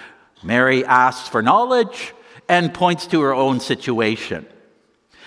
Mary 0.43 0.85
asks 0.85 1.29
for 1.29 1.41
knowledge 1.41 2.13
and 2.49 2.75
points 2.75 3.07
to 3.07 3.21
her 3.23 3.35
own 3.35 3.61
situation. 3.61 4.47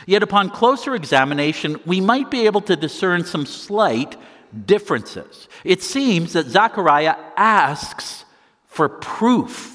Yet, 0.05 0.21
upon 0.21 0.51
closer 0.51 0.93
examination, 0.93 1.79
we 1.85 1.99
might 2.01 2.29
be 2.29 2.45
able 2.45 2.61
to 2.61 2.75
discern 2.75 3.25
some 3.25 3.47
slight 3.47 4.17
differences. 4.65 5.47
It 5.63 5.81
seems 5.81 6.33
that 6.33 6.47
Zechariah 6.47 7.15
asks 7.35 8.25
for 8.67 8.87
proof 8.87 9.74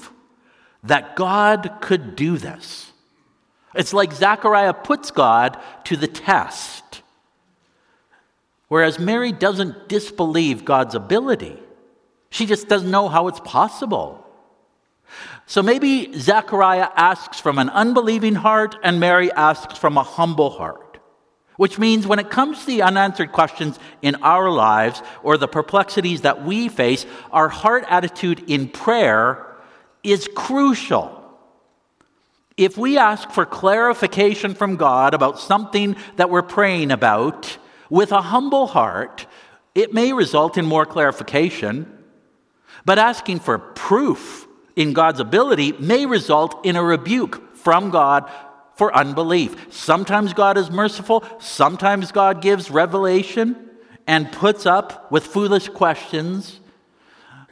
that 0.83 1.15
God 1.15 1.77
could 1.81 2.15
do 2.15 2.37
this. 2.37 2.91
It's 3.73 3.93
like 3.93 4.11
Zechariah 4.13 4.73
puts 4.73 5.11
God 5.11 5.57
to 5.85 5.95
the 5.95 6.07
test. 6.07 7.01
Whereas 8.67 8.99
Mary 8.99 9.31
doesn't 9.31 9.89
disbelieve 9.89 10.65
God's 10.65 10.95
ability, 10.95 11.59
she 12.29 12.45
just 12.45 12.67
doesn't 12.67 12.89
know 12.89 13.09
how 13.09 13.27
it's 13.27 13.41
possible. 13.41 14.25
So 15.45 15.61
maybe 15.61 16.17
Zechariah 16.17 16.87
asks 16.95 17.39
from 17.39 17.59
an 17.59 17.69
unbelieving 17.69 18.35
heart, 18.35 18.77
and 18.83 19.01
Mary 19.01 19.29
asks 19.33 19.77
from 19.77 19.97
a 19.97 20.03
humble 20.03 20.49
heart. 20.49 20.99
Which 21.57 21.77
means 21.77 22.07
when 22.07 22.19
it 22.19 22.29
comes 22.29 22.61
to 22.61 22.65
the 22.67 22.81
unanswered 22.83 23.33
questions 23.33 23.77
in 24.01 24.15
our 24.23 24.49
lives 24.49 25.03
or 25.21 25.37
the 25.37 25.49
perplexities 25.49 26.21
that 26.21 26.45
we 26.45 26.69
face, 26.69 27.05
our 27.31 27.49
heart 27.49 27.83
attitude 27.89 28.49
in 28.49 28.69
prayer 28.69 29.45
is 30.03 30.29
crucial. 30.35 31.17
If 32.57 32.77
we 32.77 32.97
ask 32.97 33.29
for 33.31 33.45
clarification 33.45 34.53
from 34.53 34.75
God 34.75 35.13
about 35.13 35.39
something 35.39 35.95
that 36.17 36.29
we're 36.29 36.41
praying 36.41 36.91
about 36.91 37.57
with 37.89 38.11
a 38.11 38.21
humble 38.21 38.67
heart, 38.67 39.25
it 39.73 39.93
may 39.93 40.13
result 40.13 40.57
in 40.57 40.65
more 40.65 40.85
clarification. 40.85 41.91
But 42.85 42.99
asking 42.99 43.39
for 43.39 43.57
proof 43.57 44.47
in 44.75 44.93
God's 44.93 45.19
ability 45.19 45.73
may 45.73 46.05
result 46.05 46.65
in 46.65 46.75
a 46.75 46.83
rebuke 46.83 47.55
from 47.55 47.89
God 47.89 48.29
for 48.75 48.95
unbelief. 48.95 49.73
Sometimes 49.73 50.33
God 50.33 50.57
is 50.57 50.71
merciful, 50.71 51.23
sometimes 51.39 52.11
God 52.11 52.41
gives 52.41 52.71
revelation. 52.71 53.67
and 54.07 54.31
puts 54.31 54.65
up 54.65 55.11
with 55.11 55.27
foolish 55.27 55.69
questions, 55.69 56.59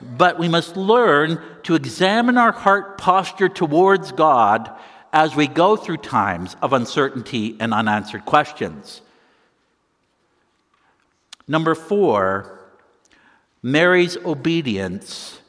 but 0.02 0.40
we 0.40 0.48
must 0.48 0.78
learn 0.78 1.42
to 1.64 1.76
examine 1.76 2.38
our 2.38 2.52
heart 2.52 2.98
posture 2.98 3.50
towards 3.50 4.12
God 4.12 4.72
as 5.12 5.36
we 5.36 5.48
go 5.48 5.76
through 5.76 5.98
times 5.98 6.56
of 6.62 6.74
uncertainty 6.74 7.58
and 7.60 7.74
unanswered 7.74 8.26
questions. 8.26 9.02
Number 11.48 11.74
four, 11.74 12.60
Mary's 13.64 14.18
obedience 14.18 15.40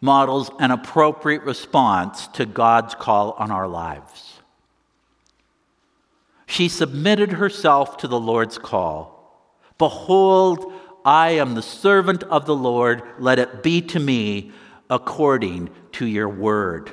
models 0.00 0.50
an 0.58 0.70
appropriate 0.70 1.42
response 1.44 2.28
to 2.28 2.44
God's 2.44 2.94
call 2.94 3.32
on 3.38 3.50
our 3.50 3.66
lives. 3.66 4.34
She 6.46 6.68
submitted 6.68 7.32
herself 7.32 7.96
to 7.98 8.06
the 8.06 8.20
Lord's 8.20 8.58
call. 8.58 9.14
Behold, 9.78 10.73
I 11.04 11.30
am 11.30 11.54
the 11.54 11.62
servant 11.62 12.22
of 12.24 12.46
the 12.46 12.56
Lord. 12.56 13.02
Let 13.18 13.38
it 13.38 13.62
be 13.62 13.82
to 13.82 14.00
me 14.00 14.52
according 14.88 15.70
to 15.92 16.06
your 16.06 16.28
word. 16.28 16.90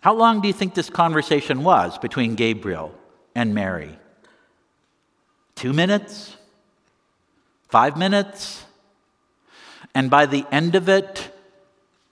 How 0.00 0.14
long 0.14 0.40
do 0.40 0.48
you 0.48 0.54
think 0.54 0.74
this 0.74 0.90
conversation 0.90 1.64
was 1.64 1.98
between 1.98 2.34
Gabriel 2.34 2.94
and 3.34 3.54
Mary? 3.54 3.98
Two 5.54 5.72
minutes? 5.72 6.36
Five 7.68 7.96
minutes? 7.96 8.64
And 9.94 10.10
by 10.10 10.26
the 10.26 10.46
end 10.50 10.74
of 10.74 10.88
it, 10.88 11.30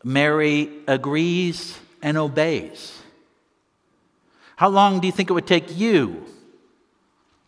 Mary 0.05 0.71
agrees 0.87 1.79
and 2.03 2.19
obeys. 2.19 2.99
How 4.57 4.69
long 4.69 5.01
do 5.01 5.07
you 5.07 5.13
think 5.13 5.31
it 5.31 5.33
would 5.33 5.47
take 5.47 5.77
you 5.77 6.25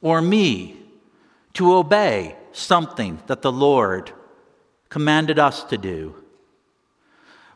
or 0.00 0.20
me 0.20 0.76
to 1.54 1.74
obey 1.74 2.36
something 2.54 3.20
that 3.26 3.42
the 3.42 3.52
Lord 3.52 4.12
commanded 4.88 5.38
us 5.38 5.64
to 5.64 5.76
do? 5.76 6.14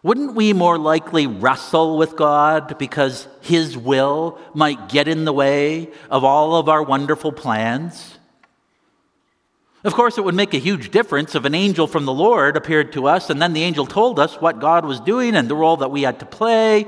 Wouldn't 0.02 0.34
we 0.34 0.52
more 0.52 0.78
likely 0.78 1.26
wrestle 1.26 1.98
with 1.98 2.16
God 2.16 2.78
because 2.78 3.26
His 3.40 3.76
will 3.76 4.38
might 4.54 4.88
get 4.88 5.08
in 5.08 5.24
the 5.24 5.32
way 5.32 5.90
of 6.10 6.22
all 6.22 6.56
of 6.56 6.68
our 6.68 6.82
wonderful 6.82 7.32
plans? 7.32 8.18
Of 9.84 9.94
course, 9.94 10.18
it 10.18 10.24
would 10.24 10.34
make 10.34 10.54
a 10.54 10.58
huge 10.58 10.90
difference 10.90 11.34
if 11.34 11.44
an 11.44 11.54
angel 11.54 11.86
from 11.86 12.04
the 12.04 12.12
Lord 12.12 12.56
appeared 12.56 12.92
to 12.92 13.06
us 13.06 13.30
and 13.30 13.40
then 13.40 13.52
the 13.52 13.62
angel 13.62 13.86
told 13.86 14.18
us 14.18 14.40
what 14.40 14.60
God 14.60 14.84
was 14.84 15.00
doing 15.00 15.34
and 15.34 15.48
the 15.48 15.54
role 15.54 15.78
that 15.78 15.90
we 15.90 16.02
had 16.02 16.20
to 16.20 16.26
play 16.26 16.86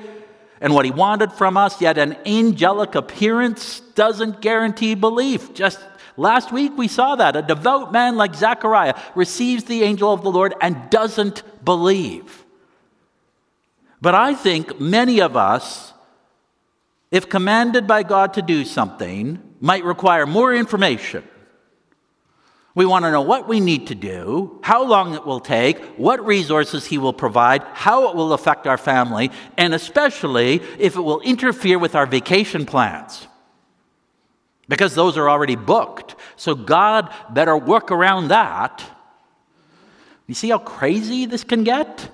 and 0.60 0.74
what 0.74 0.84
he 0.84 0.90
wanted 0.90 1.32
from 1.32 1.56
us. 1.56 1.80
Yet 1.80 1.98
an 1.98 2.16
angelic 2.26 2.94
appearance 2.94 3.80
doesn't 3.94 4.40
guarantee 4.40 4.94
belief. 4.94 5.54
Just 5.54 5.80
last 6.16 6.52
week 6.52 6.76
we 6.76 6.88
saw 6.88 7.16
that. 7.16 7.36
A 7.36 7.42
devout 7.42 7.92
man 7.92 8.16
like 8.16 8.34
Zechariah 8.34 8.94
receives 9.14 9.64
the 9.64 9.82
angel 9.82 10.12
of 10.12 10.22
the 10.22 10.30
Lord 10.30 10.54
and 10.60 10.90
doesn't 10.90 11.42
believe. 11.64 12.44
But 14.00 14.14
I 14.14 14.34
think 14.34 14.80
many 14.80 15.20
of 15.20 15.36
us, 15.36 15.92
if 17.10 17.28
commanded 17.28 17.86
by 17.86 18.02
God 18.02 18.34
to 18.34 18.42
do 18.42 18.64
something, 18.64 19.42
might 19.60 19.84
require 19.84 20.26
more 20.26 20.54
information 20.54 21.24
we 22.74 22.86
want 22.86 23.04
to 23.04 23.10
know 23.10 23.20
what 23.20 23.48
we 23.48 23.58
need 23.58 23.88
to 23.88 23.94
do, 23.94 24.60
how 24.62 24.84
long 24.84 25.14
it 25.14 25.26
will 25.26 25.40
take, 25.40 25.78
what 25.98 26.24
resources 26.24 26.86
He 26.86 26.98
will 26.98 27.12
provide, 27.12 27.62
how 27.74 28.08
it 28.08 28.16
will 28.16 28.32
affect 28.32 28.66
our 28.66 28.78
family, 28.78 29.30
and 29.56 29.74
especially 29.74 30.62
if 30.78 30.96
it 30.96 31.00
will 31.00 31.20
interfere 31.20 31.78
with 31.78 31.94
our 31.96 32.06
vacation 32.06 32.64
plans. 32.64 33.26
Because 34.70 34.94
those 34.94 35.18
are 35.18 35.28
already 35.28 35.56
booked. 35.56 36.14
So 36.36 36.54
God 36.54 37.12
better 37.28 37.56
work 37.56 37.90
around 37.90 38.28
that. 38.28 38.84
You 40.28 40.34
see 40.34 40.50
how 40.50 40.58
crazy 40.58 41.26
this 41.26 41.42
can 41.42 41.64
get? 41.64 42.08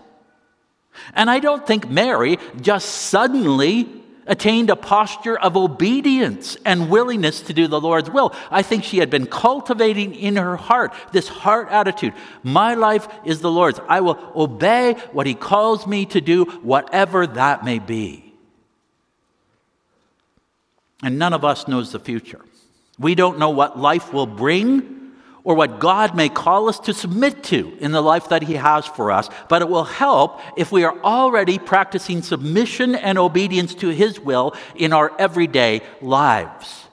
And 1.12 1.28
I 1.28 1.38
don't 1.38 1.66
think 1.66 1.90
Mary 1.90 2.38
just 2.58 2.88
suddenly 2.88 3.86
attained 4.26 4.70
a 4.70 4.74
posture 4.74 5.38
of 5.38 5.54
obedience 5.54 6.56
and 6.64 6.88
willingness 6.88 7.42
to 7.42 7.52
do 7.52 7.66
the 7.66 7.78
Lord's 7.78 8.08
will. 8.08 8.34
I 8.50 8.62
think 8.62 8.84
she 8.84 9.00
had 9.00 9.10
been 9.10 9.26
cultivating 9.26 10.14
in 10.14 10.36
her 10.36 10.56
heart 10.56 10.94
this 11.12 11.28
heart 11.28 11.68
attitude 11.70 12.14
My 12.42 12.72
life 12.72 13.06
is 13.26 13.42
the 13.42 13.50
Lord's. 13.50 13.80
I 13.86 14.00
will 14.00 14.18
obey 14.34 14.94
what 15.12 15.26
He 15.26 15.34
calls 15.34 15.86
me 15.86 16.06
to 16.06 16.22
do, 16.22 16.46
whatever 16.62 17.26
that 17.26 17.66
may 17.66 17.80
be. 17.80 18.32
And 21.02 21.18
none 21.18 21.34
of 21.34 21.44
us 21.44 21.68
knows 21.68 21.92
the 21.92 22.00
future. 22.00 22.40
We 22.98 23.14
don't 23.14 23.38
know 23.38 23.50
what 23.50 23.78
life 23.78 24.12
will 24.12 24.26
bring 24.26 24.96
or 25.44 25.54
what 25.54 25.78
God 25.78 26.16
may 26.16 26.28
call 26.28 26.68
us 26.68 26.80
to 26.80 26.92
submit 26.92 27.44
to 27.44 27.76
in 27.78 27.92
the 27.92 28.02
life 28.02 28.30
that 28.30 28.42
He 28.42 28.54
has 28.54 28.84
for 28.84 29.12
us, 29.12 29.30
but 29.48 29.62
it 29.62 29.68
will 29.68 29.84
help 29.84 30.40
if 30.56 30.72
we 30.72 30.82
are 30.82 30.98
already 31.02 31.58
practicing 31.58 32.22
submission 32.22 32.96
and 32.96 33.16
obedience 33.16 33.74
to 33.76 33.90
His 33.90 34.18
will 34.18 34.54
in 34.74 34.92
our 34.92 35.12
everyday 35.20 35.82
lives. 36.00 36.86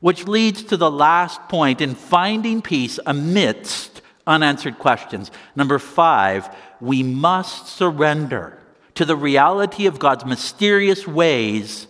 Which 0.00 0.26
leads 0.26 0.64
to 0.64 0.76
the 0.76 0.90
last 0.90 1.40
point 1.48 1.80
in 1.80 1.94
finding 1.94 2.60
peace 2.60 2.98
amidst 3.06 4.02
unanswered 4.26 4.78
questions. 4.78 5.30
Number 5.54 5.78
five, 5.78 6.48
we 6.80 7.02
must 7.02 7.68
surrender 7.68 8.58
to 8.94 9.04
the 9.04 9.16
reality 9.16 9.86
of 9.86 9.98
God's 9.98 10.24
mysterious 10.24 11.06
ways 11.06 11.86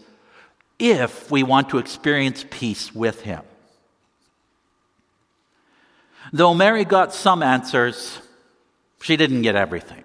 if 0.81 1.31
we 1.31 1.43
want 1.43 1.69
to 1.71 1.79
experience 1.79 2.45
peace 2.51 2.95
with 2.95 3.21
Him. 3.21 3.43
Though 6.33 6.55
Mary 6.55 6.85
got 6.85 7.13
some 7.13 7.43
answers, 7.43 8.19
she 9.03 9.17
didn't 9.17 9.43
get 9.43 9.57
everything. 9.57 10.05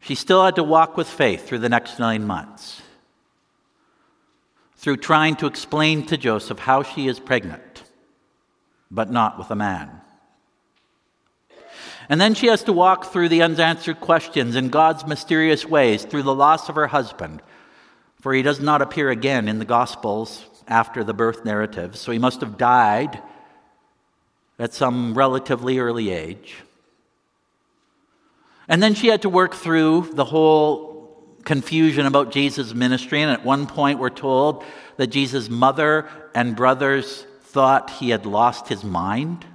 She 0.00 0.14
still 0.14 0.44
had 0.44 0.56
to 0.56 0.62
walk 0.62 0.96
with 0.96 1.08
faith 1.08 1.46
through 1.46 1.58
the 1.58 1.68
next 1.68 1.98
nine 1.98 2.26
months, 2.26 2.80
through 4.76 4.98
trying 4.98 5.36
to 5.36 5.46
explain 5.46 6.06
to 6.06 6.16
Joseph 6.16 6.60
how 6.60 6.82
she 6.82 7.08
is 7.08 7.18
pregnant, 7.18 7.82
but 8.90 9.10
not 9.10 9.36
with 9.38 9.50
a 9.50 9.56
man. 9.56 10.00
And 12.08 12.20
then 12.20 12.34
she 12.34 12.46
has 12.46 12.62
to 12.64 12.72
walk 12.72 13.06
through 13.06 13.30
the 13.30 13.42
unanswered 13.42 13.98
questions 13.98 14.54
in 14.54 14.68
God's 14.68 15.04
mysterious 15.06 15.66
ways 15.66 16.04
through 16.04 16.22
the 16.22 16.34
loss 16.34 16.68
of 16.68 16.76
her 16.76 16.86
husband, 16.86 17.42
for 18.20 18.32
he 18.34 18.42
does 18.42 18.60
not 18.60 18.82
appear 18.82 19.10
again 19.10 19.48
in 19.48 19.58
the 19.58 19.64
Gospels 19.64 20.44
after 20.68 21.04
the 21.04 21.14
birth 21.14 21.44
narrative, 21.44 21.96
so 21.96 22.12
he 22.12 22.18
must 22.18 22.40
have 22.40 22.58
died 22.58 23.22
at 24.58 24.74
some 24.74 25.14
relatively 25.14 25.78
early 25.78 26.10
age. 26.10 26.56
And 28.68 28.82
then 28.82 28.94
she 28.94 29.08
had 29.08 29.22
to 29.22 29.28
work 29.28 29.54
through 29.54 30.10
the 30.12 30.24
whole 30.24 30.96
confusion 31.44 32.04
about 32.06 32.32
Jesus' 32.32 32.74
ministry. 32.74 33.22
And 33.22 33.30
at 33.30 33.44
one 33.44 33.66
point, 33.66 33.98
we're 33.98 34.10
told 34.10 34.64
that 34.96 35.08
Jesus' 35.08 35.48
mother 35.48 36.08
and 36.34 36.56
brothers 36.56 37.24
thought 37.42 37.90
he 37.90 38.10
had 38.10 38.26
lost 38.26 38.68
his 38.68 38.82
mind. 38.82 39.46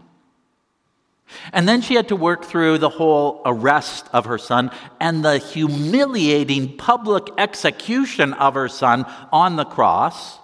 And 1.54 1.68
then 1.68 1.82
she 1.82 1.96
had 1.96 2.08
to 2.10 2.16
work 2.16 2.46
through 2.46 2.78
the 2.78 2.90
whole 2.90 3.42
arrest 3.46 4.08
of 4.14 4.26
her 4.26 4.38
son 4.38 4.72
and 5.00 5.24
the 5.24 5.38
humiliating 5.38 6.78
public 6.78 7.28
execution 7.38 8.34
of 8.34 8.54
her 8.54 8.70
son 8.70 9.06
on 9.32 9.56
the 9.56 9.66
cross. 9.66 10.40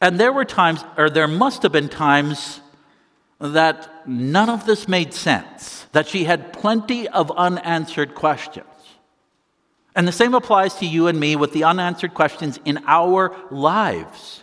And 0.00 0.20
there 0.20 0.32
were 0.32 0.44
times, 0.44 0.84
or 0.96 1.08
there 1.08 1.28
must 1.28 1.62
have 1.62 1.72
been 1.72 1.88
times, 1.88 2.60
that 3.40 4.06
none 4.06 4.48
of 4.48 4.66
this 4.66 4.88
made 4.88 5.12
sense, 5.12 5.86
that 5.92 6.06
she 6.06 6.24
had 6.24 6.52
plenty 6.52 7.08
of 7.08 7.30
unanswered 7.30 8.14
questions. 8.14 8.66
And 9.94 10.06
the 10.06 10.12
same 10.12 10.34
applies 10.34 10.74
to 10.76 10.86
you 10.86 11.06
and 11.08 11.18
me 11.18 11.36
with 11.36 11.52
the 11.52 11.64
unanswered 11.64 12.12
questions 12.12 12.60
in 12.64 12.82
our 12.86 13.34
lives. 13.50 14.42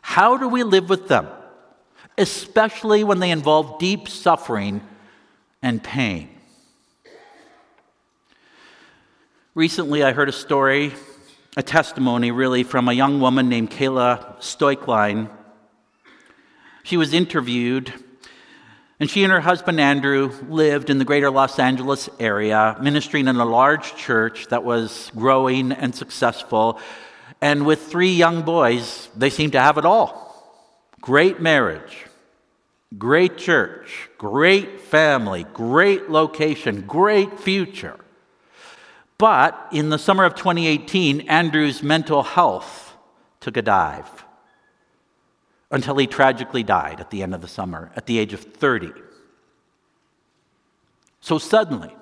How 0.00 0.38
do 0.38 0.48
we 0.48 0.62
live 0.62 0.88
with 0.88 1.08
them, 1.08 1.28
especially 2.16 3.04
when 3.04 3.20
they 3.20 3.30
involve 3.30 3.78
deep 3.78 4.08
suffering 4.08 4.80
and 5.62 5.82
pain? 5.82 6.28
Recently, 9.54 10.02
I 10.02 10.12
heard 10.12 10.28
a 10.28 10.32
story, 10.32 10.92
a 11.56 11.62
testimony 11.62 12.30
really, 12.30 12.64
from 12.64 12.88
a 12.88 12.92
young 12.92 13.20
woman 13.20 13.48
named 13.48 13.70
Kayla 13.70 14.38
Stoecklein. 14.38 15.30
She 16.82 16.96
was 16.96 17.14
interviewed 17.14 17.92
and 19.00 19.10
she 19.10 19.24
and 19.24 19.32
her 19.32 19.40
husband 19.40 19.80
Andrew 19.80 20.32
lived 20.48 20.88
in 20.88 20.98
the 20.98 21.04
greater 21.04 21.28
Los 21.28 21.58
Angeles 21.58 22.08
area, 22.20 22.76
ministering 22.80 23.26
in 23.26 23.36
a 23.36 23.44
large 23.44 23.96
church 23.96 24.46
that 24.48 24.62
was 24.62 25.10
growing 25.16 25.72
and 25.72 25.94
successful. 25.94 26.78
And 27.40 27.66
with 27.66 27.82
three 27.82 28.12
young 28.12 28.42
boys, 28.42 29.08
they 29.16 29.30
seemed 29.30 29.52
to 29.52 29.60
have 29.60 29.78
it 29.78 29.84
all 29.84 30.23
great 31.04 31.38
marriage, 31.38 32.06
great 32.96 33.36
church, 33.36 34.08
great 34.16 34.80
family, 34.80 35.44
great 35.52 36.08
location, 36.08 36.80
great 36.86 37.38
future. 37.38 38.00
But 39.18 39.68
in 39.70 39.90
the 39.90 39.98
summer 39.98 40.24
of 40.24 40.34
2018, 40.34 41.28
Andrew's 41.28 41.82
mental 41.82 42.22
health 42.22 42.94
took 43.40 43.58
a 43.58 43.62
dive. 43.62 44.24
until 45.70 45.96
he 45.96 46.06
tragically 46.06 46.62
died 46.62 47.00
at 47.00 47.10
the 47.10 47.20
end 47.22 47.34
of 47.34 47.40
the 47.40 47.48
summer 47.48 47.90
at 47.96 48.06
the 48.06 48.18
age 48.18 48.32
of 48.32 48.40
30. 48.40 48.92
So 51.20 51.36
suddenly, 51.36 51.94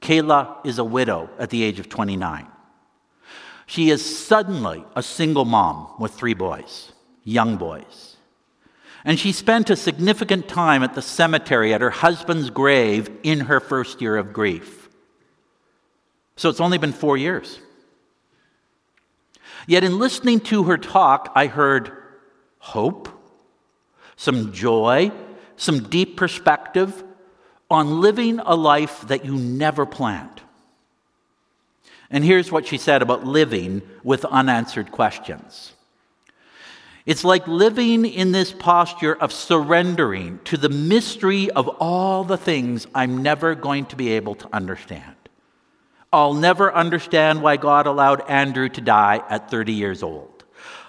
Kayla 0.00 0.64
is 0.64 0.78
a 0.78 0.84
widow 0.84 1.28
at 1.38 1.50
the 1.50 1.62
age 1.62 1.78
of 1.78 1.90
29. 1.90 2.46
She 3.66 3.90
is 3.90 4.00
suddenly 4.26 4.84
a 4.96 5.02
single 5.02 5.44
mom 5.44 5.88
with 5.98 6.12
three 6.14 6.32
boys, 6.32 6.92
young 7.22 7.58
boys. 7.58 8.11
And 9.04 9.18
she 9.18 9.32
spent 9.32 9.70
a 9.70 9.76
significant 9.76 10.48
time 10.48 10.82
at 10.82 10.94
the 10.94 11.02
cemetery 11.02 11.74
at 11.74 11.80
her 11.80 11.90
husband's 11.90 12.50
grave 12.50 13.10
in 13.22 13.40
her 13.40 13.58
first 13.60 14.00
year 14.00 14.16
of 14.16 14.32
grief. 14.32 14.88
So 16.36 16.48
it's 16.48 16.60
only 16.60 16.78
been 16.78 16.92
four 16.92 17.16
years. 17.16 17.58
Yet 19.66 19.84
in 19.84 19.98
listening 19.98 20.40
to 20.40 20.64
her 20.64 20.78
talk, 20.78 21.32
I 21.34 21.46
heard 21.46 21.92
hope, 22.58 23.08
some 24.16 24.52
joy, 24.52 25.10
some 25.56 25.88
deep 25.88 26.16
perspective 26.16 27.02
on 27.70 28.00
living 28.00 28.38
a 28.40 28.54
life 28.54 29.02
that 29.08 29.24
you 29.24 29.36
never 29.36 29.86
planned. 29.86 30.40
And 32.10 32.24
here's 32.24 32.52
what 32.52 32.66
she 32.66 32.76
said 32.76 33.02
about 33.02 33.24
living 33.24 33.82
with 34.04 34.24
unanswered 34.26 34.92
questions. 34.92 35.72
It's 37.04 37.24
like 37.24 37.48
living 37.48 38.06
in 38.06 38.30
this 38.30 38.52
posture 38.52 39.14
of 39.14 39.32
surrendering 39.32 40.38
to 40.44 40.56
the 40.56 40.68
mystery 40.68 41.50
of 41.50 41.68
all 41.80 42.22
the 42.22 42.36
things 42.36 42.86
I'm 42.94 43.22
never 43.22 43.54
going 43.54 43.86
to 43.86 43.96
be 43.96 44.12
able 44.12 44.36
to 44.36 44.48
understand. 44.52 45.16
I'll 46.12 46.34
never 46.34 46.72
understand 46.72 47.42
why 47.42 47.56
God 47.56 47.86
allowed 47.86 48.28
Andrew 48.28 48.68
to 48.68 48.80
die 48.80 49.22
at 49.28 49.50
30 49.50 49.72
years 49.72 50.02
old. 50.02 50.44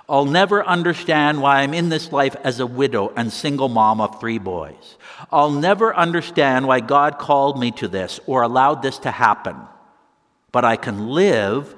I'll 0.07 0.25
never 0.25 0.63
understand 0.63 1.41
why 1.41 1.61
I'm 1.61 1.73
in 1.73 1.89
this 1.89 2.11
life 2.11 2.35
as 2.43 2.59
a 2.59 2.67
widow 2.67 3.13
and 3.15 3.31
single 3.31 3.69
mom 3.69 4.01
of 4.01 4.19
three 4.19 4.37
boys. 4.37 4.97
I'll 5.31 5.51
never 5.51 5.95
understand 5.95 6.67
why 6.67 6.81
God 6.81 7.17
called 7.17 7.57
me 7.57 7.71
to 7.71 7.87
this 7.87 8.19
or 8.27 8.41
allowed 8.41 8.81
this 8.81 8.99
to 8.99 9.11
happen. 9.11 9.55
But 10.51 10.65
I 10.65 10.75
can 10.75 11.07
live 11.07 11.73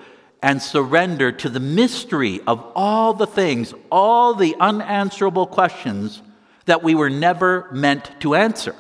and 0.46 0.62
surrender 0.62 1.32
to 1.32 1.50
the 1.50 1.60
mystery 1.60 2.40
of 2.46 2.64
all 2.76 3.16
the 3.16 3.26
things, 3.26 3.74
all 3.92 4.36
the 4.36 4.56
unanswerable 4.60 5.48
questions 5.48 6.22
that 6.66 6.84
we 6.84 6.94
were 6.94 7.10
never 7.10 7.68
meant 7.72 8.12
to 8.20 8.36
answer. 8.36 8.76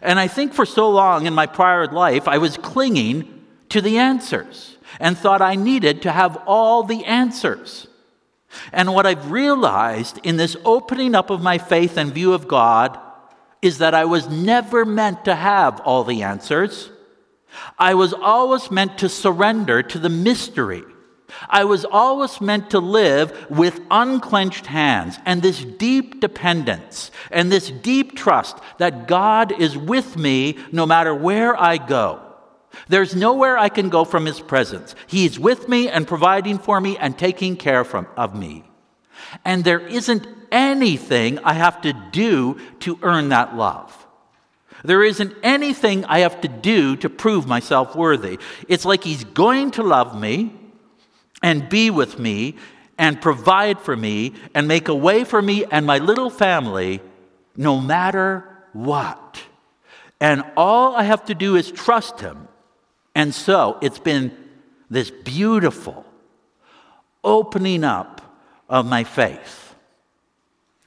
And 0.00 0.18
I 0.18 0.26
think 0.26 0.54
for 0.54 0.64
so 0.64 0.88
long 0.88 1.26
in 1.26 1.34
my 1.34 1.44
prior 1.44 1.86
life, 1.86 2.26
I 2.26 2.38
was 2.38 2.56
clinging 2.56 3.44
to 3.68 3.82
the 3.82 3.98
answers 3.98 4.78
and 4.98 5.18
thought 5.18 5.42
I 5.42 5.54
needed 5.54 6.00
to 6.02 6.12
have 6.12 6.38
all 6.46 6.82
the 6.82 7.04
answers. 7.04 7.88
And 8.72 8.94
what 8.94 9.04
I've 9.04 9.30
realized 9.30 10.18
in 10.22 10.38
this 10.38 10.56
opening 10.64 11.14
up 11.14 11.28
of 11.28 11.42
my 11.42 11.58
faith 11.58 11.98
and 11.98 12.10
view 12.10 12.32
of 12.32 12.48
God 12.48 12.98
is 13.60 13.76
that 13.78 13.92
I 13.92 14.06
was 14.06 14.30
never 14.30 14.86
meant 14.86 15.26
to 15.26 15.34
have 15.34 15.78
all 15.80 16.04
the 16.04 16.22
answers. 16.22 16.90
I 17.78 17.94
was 17.94 18.12
always 18.12 18.70
meant 18.70 18.98
to 18.98 19.08
surrender 19.08 19.82
to 19.82 19.98
the 19.98 20.08
mystery. 20.08 20.84
I 21.48 21.64
was 21.64 21.84
always 21.84 22.40
meant 22.40 22.70
to 22.70 22.78
live 22.78 23.50
with 23.50 23.80
unclenched 23.90 24.66
hands 24.66 25.18
and 25.26 25.42
this 25.42 25.64
deep 25.64 26.20
dependence 26.20 27.10
and 27.30 27.50
this 27.50 27.70
deep 27.70 28.16
trust 28.16 28.58
that 28.78 29.08
God 29.08 29.52
is 29.60 29.76
with 29.76 30.16
me 30.16 30.58
no 30.72 30.86
matter 30.86 31.14
where 31.14 31.60
I 31.60 31.78
go. 31.78 32.22
There's 32.88 33.16
nowhere 33.16 33.58
I 33.58 33.68
can 33.68 33.88
go 33.88 34.04
from 34.04 34.26
His 34.26 34.40
presence. 34.40 34.94
He's 35.06 35.38
with 35.38 35.68
me 35.68 35.88
and 35.88 36.06
providing 36.06 36.58
for 36.58 36.80
me 36.80 36.96
and 36.98 37.18
taking 37.18 37.56
care 37.56 37.84
from, 37.84 38.06
of 38.16 38.36
me. 38.36 38.64
And 39.44 39.64
there 39.64 39.80
isn't 39.80 40.26
anything 40.52 41.38
I 41.40 41.54
have 41.54 41.80
to 41.82 41.92
do 42.12 42.60
to 42.80 42.98
earn 43.02 43.30
that 43.30 43.56
love. 43.56 44.05
There 44.86 45.02
isn't 45.02 45.34
anything 45.42 46.04
I 46.04 46.20
have 46.20 46.40
to 46.42 46.48
do 46.48 46.96
to 46.96 47.10
prove 47.10 47.46
myself 47.46 47.94
worthy. 47.94 48.38
It's 48.68 48.84
like 48.84 49.04
He's 49.04 49.24
going 49.24 49.72
to 49.72 49.82
love 49.82 50.18
me 50.18 50.52
and 51.42 51.68
be 51.68 51.90
with 51.90 52.18
me 52.18 52.56
and 52.98 53.20
provide 53.20 53.80
for 53.80 53.96
me 53.96 54.32
and 54.54 54.66
make 54.66 54.88
a 54.88 54.94
way 54.94 55.24
for 55.24 55.42
me 55.42 55.64
and 55.64 55.86
my 55.86 55.98
little 55.98 56.30
family 56.30 57.00
no 57.56 57.80
matter 57.80 58.44
what. 58.72 59.42
And 60.20 60.42
all 60.56 60.96
I 60.96 61.02
have 61.02 61.26
to 61.26 61.34
do 61.34 61.56
is 61.56 61.70
trust 61.70 62.20
Him 62.20 62.48
and 63.16 63.34
so 63.34 63.78
it's 63.80 63.98
been 63.98 64.30
this 64.90 65.10
beautiful 65.10 66.04
opening 67.24 67.82
up 67.82 68.20
of 68.68 68.86
my 68.86 69.04
faith. 69.04 69.74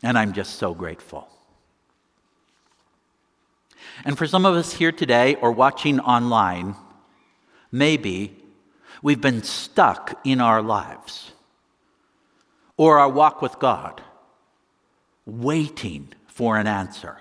And 0.04 0.18
I'm 0.18 0.34
just 0.34 0.56
so 0.56 0.74
grateful. 0.76 1.29
And 4.06 4.18
for 4.18 4.28
some 4.28 4.46
of 4.46 4.56
us 4.56 4.74
here 4.74 4.92
today 4.92 5.36
or 5.36 5.52
watching 5.52 6.00
online, 6.00 6.76
maybe 7.72 8.36
we've 9.02 9.22
been 9.22 9.44
stuck 9.44 10.20
in 10.24 10.42
our 10.42 10.62
lives 10.62 11.32
or 12.78 13.00
our 13.00 13.10
walk 13.10 13.42
with 13.42 13.60
God, 13.60 14.02
waiting 15.26 16.14
for 16.28 16.58
an 16.58 16.68
answer. 16.68 17.18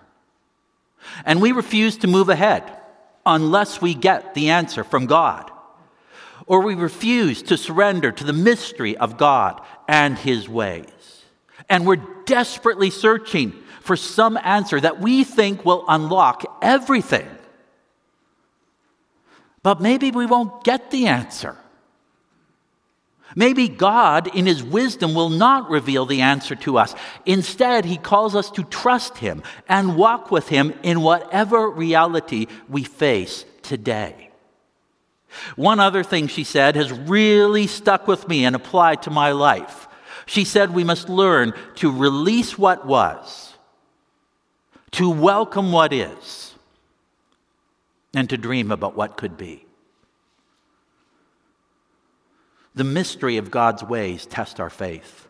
And 1.24 1.40
we 1.40 1.52
refuse 1.52 1.96
to 1.98 2.06
move 2.06 2.28
ahead 2.28 2.62
unless 3.26 3.82
we 3.82 3.94
get 3.94 4.34
the 4.34 4.50
answer 4.50 4.84
from 4.84 5.06
God. 5.06 5.50
Or 6.46 6.62
we 6.62 6.74
refuse 6.74 7.42
to 7.42 7.58
surrender 7.58 8.10
to 8.12 8.24
the 8.24 8.32
mystery 8.32 8.96
of 8.96 9.18
God 9.18 9.60
and 9.86 10.16
His 10.16 10.48
ways. 10.48 11.24
And 11.68 11.86
we're 11.86 11.96
desperately 12.24 12.90
searching 12.90 13.52
for 13.88 13.96
some 13.96 14.38
answer 14.44 14.78
that 14.78 15.00
we 15.00 15.24
think 15.24 15.64
will 15.64 15.82
unlock 15.88 16.44
everything. 16.60 17.26
But 19.62 19.80
maybe 19.80 20.10
we 20.10 20.26
won't 20.26 20.62
get 20.62 20.90
the 20.90 21.06
answer. 21.06 21.56
Maybe 23.34 23.66
God, 23.66 24.26
in 24.36 24.44
His 24.44 24.62
wisdom, 24.62 25.14
will 25.14 25.30
not 25.30 25.70
reveal 25.70 26.04
the 26.04 26.20
answer 26.20 26.54
to 26.56 26.76
us. 26.76 26.94
Instead, 27.24 27.86
He 27.86 27.96
calls 27.96 28.36
us 28.36 28.50
to 28.52 28.62
trust 28.64 29.16
Him 29.16 29.42
and 29.70 29.96
walk 29.96 30.30
with 30.30 30.50
Him 30.50 30.74
in 30.82 31.00
whatever 31.00 31.70
reality 31.70 32.46
we 32.68 32.84
face 32.84 33.46
today. 33.62 34.30
One 35.56 35.80
other 35.80 36.04
thing 36.04 36.28
she 36.28 36.44
said 36.44 36.76
has 36.76 36.92
really 36.92 37.66
stuck 37.66 38.06
with 38.06 38.28
me 38.28 38.44
and 38.44 38.54
applied 38.54 39.02
to 39.04 39.10
my 39.10 39.32
life. 39.32 39.88
She 40.26 40.44
said 40.44 40.74
we 40.74 40.84
must 40.84 41.08
learn 41.08 41.54
to 41.76 41.90
release 41.90 42.58
what 42.58 42.86
was, 42.86 43.47
to 44.92 45.10
welcome 45.10 45.72
what 45.72 45.92
is, 45.92 46.54
and 48.14 48.28
to 48.30 48.36
dream 48.36 48.72
about 48.72 48.96
what 48.96 49.16
could 49.16 49.36
be. 49.36 49.64
The 52.74 52.84
mystery 52.84 53.36
of 53.36 53.50
God's 53.50 53.82
ways 53.82 54.24
test 54.24 54.60
our 54.60 54.70
faith. 54.70 55.28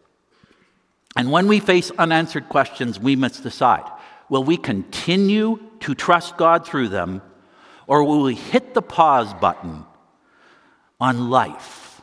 And 1.16 1.32
when 1.32 1.48
we 1.48 1.60
face 1.60 1.90
unanswered 1.98 2.48
questions, 2.48 3.00
we 3.00 3.16
must 3.16 3.42
decide 3.42 3.90
will 4.28 4.44
we 4.44 4.58
continue 4.58 5.58
to 5.80 5.94
trust 5.94 6.36
God 6.36 6.66
through 6.66 6.88
them, 6.88 7.22
or 7.86 8.04
will 8.04 8.22
we 8.22 8.34
hit 8.34 8.74
the 8.74 8.82
pause 8.82 9.32
button 9.34 9.84
on 11.00 11.30
life, 11.30 12.02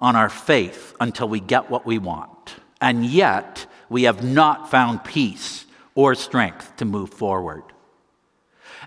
on 0.00 0.14
our 0.14 0.28
faith, 0.28 0.94
until 1.00 1.28
we 1.28 1.40
get 1.40 1.70
what 1.70 1.86
we 1.86 1.98
want? 1.98 2.56
And 2.80 3.06
yet, 3.06 3.66
we 3.88 4.02
have 4.04 4.22
not 4.22 4.70
found 4.70 5.04
peace 5.04 5.64
or 5.94 6.14
strength 6.14 6.76
to 6.76 6.84
move 6.84 7.10
forward. 7.10 7.62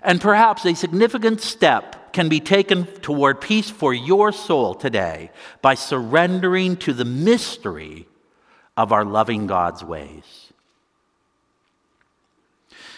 And 0.02 0.20
perhaps 0.20 0.64
a 0.64 0.74
significant 0.74 1.40
step 1.40 2.12
can 2.12 2.28
be 2.28 2.40
taken 2.40 2.86
toward 2.86 3.40
peace 3.40 3.70
for 3.70 3.92
your 3.92 4.32
soul 4.32 4.74
today 4.74 5.30
by 5.62 5.74
surrendering 5.74 6.76
to 6.78 6.92
the 6.92 7.04
mystery 7.04 8.06
of 8.76 8.92
our 8.92 9.04
loving 9.04 9.46
God's 9.46 9.82
ways. 9.82 10.52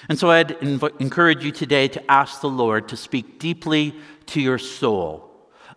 And 0.09 0.19
so 0.19 0.31
I'd 0.31 0.59
inv- 0.61 1.01
encourage 1.01 1.45
you 1.45 1.53
today 1.53 1.89
to 1.89 2.11
ask 2.11 2.41
the 2.41 2.49
Lord 2.49 2.89
to 2.89 2.97
speak 2.97 3.39
deeply 3.39 3.95
to 4.27 4.41
your 4.41 4.59
soul 4.59 5.29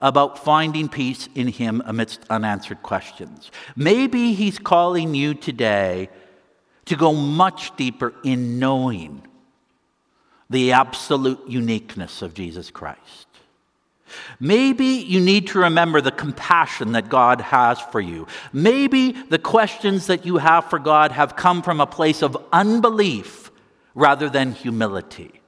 about 0.01 0.43
finding 0.43 0.89
peace 0.89 1.29
in 1.35 1.47
Him 1.47 1.81
amidst 1.85 2.25
unanswered 2.29 2.81
questions. 2.81 3.51
Maybe 3.75 4.33
He's 4.33 4.57
calling 4.57 5.13
you 5.13 5.33
today 5.33 6.09
to 6.85 6.95
go 6.95 7.13
much 7.13 7.75
deeper 7.75 8.13
in 8.23 8.59
knowing 8.59 9.21
the 10.49 10.73
absolute 10.73 11.39
uniqueness 11.47 12.21
of 12.21 12.33
Jesus 12.33 12.71
Christ. 12.71 13.27
Maybe 14.39 14.85
you 14.85 15.21
need 15.21 15.47
to 15.47 15.59
remember 15.59 16.01
the 16.01 16.11
compassion 16.11 16.91
that 16.93 17.09
God 17.09 17.39
has 17.41 17.79
for 17.79 18.01
you. 18.01 18.27
Maybe 18.51 19.13
the 19.13 19.39
questions 19.39 20.07
that 20.07 20.25
you 20.25 20.37
have 20.37 20.69
for 20.69 20.79
God 20.79 21.13
have 21.13 21.35
come 21.35 21.61
from 21.61 21.79
a 21.79 21.87
place 21.87 22.21
of 22.21 22.37
unbelief 22.51 23.51
rather 23.95 24.29
than 24.29 24.51
humility. 24.51 25.41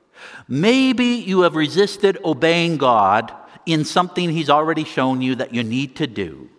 Maybe 0.47 1.05
you 1.05 1.41
have 1.41 1.55
resisted 1.55 2.17
obeying 2.23 2.77
God 2.77 3.33
in 3.65 3.85
something 3.85 4.29
He's 4.29 4.49
already 4.49 4.83
shown 4.83 5.21
you 5.21 5.35
that 5.35 5.53
you 5.53 5.63
need 5.63 5.95
to 5.97 6.07
do. 6.07 6.49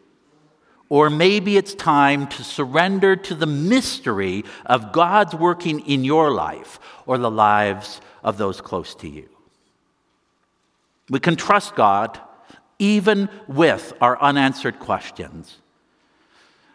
Or 0.95 1.11
maybe 1.11 1.57
it's 1.57 1.75
time 1.75 2.29
to 2.29 2.45
surrender 2.45 3.17
to 3.17 3.35
the 3.35 3.47
mystery 3.49 4.45
of 4.65 4.93
God's 4.93 5.35
working 5.35 5.81
in 5.81 6.05
your 6.05 6.31
life 6.31 6.79
or 7.05 7.19
the 7.19 7.33
lives 7.33 8.01
of 8.23 8.39
those 8.39 8.61
close 8.61 8.95
to 9.03 9.09
you. 9.09 9.29
We 11.11 11.19
can 11.19 11.35
trust 11.35 11.75
God 11.75 12.21
even 12.79 13.29
with 13.49 13.93
our 14.01 14.23
unanswered 14.23 14.79
questions. 14.79 15.57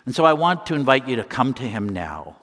And 0.05 0.13
so 0.13 0.25
I 0.25 0.33
want 0.33 0.65
to 0.65 0.75
invite 0.75 1.07
you 1.07 1.15
to 1.15 1.23
come 1.23 1.53
to 1.53 1.63
Him 1.63 1.87
now. 1.87 2.35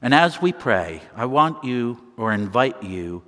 And 0.00 0.14
as 0.14 0.40
we 0.40 0.50
pray, 0.50 1.02
I 1.14 1.26
want 1.26 1.62
you 1.62 2.02
or 2.16 2.32
invite 2.32 2.82
you 2.82 3.22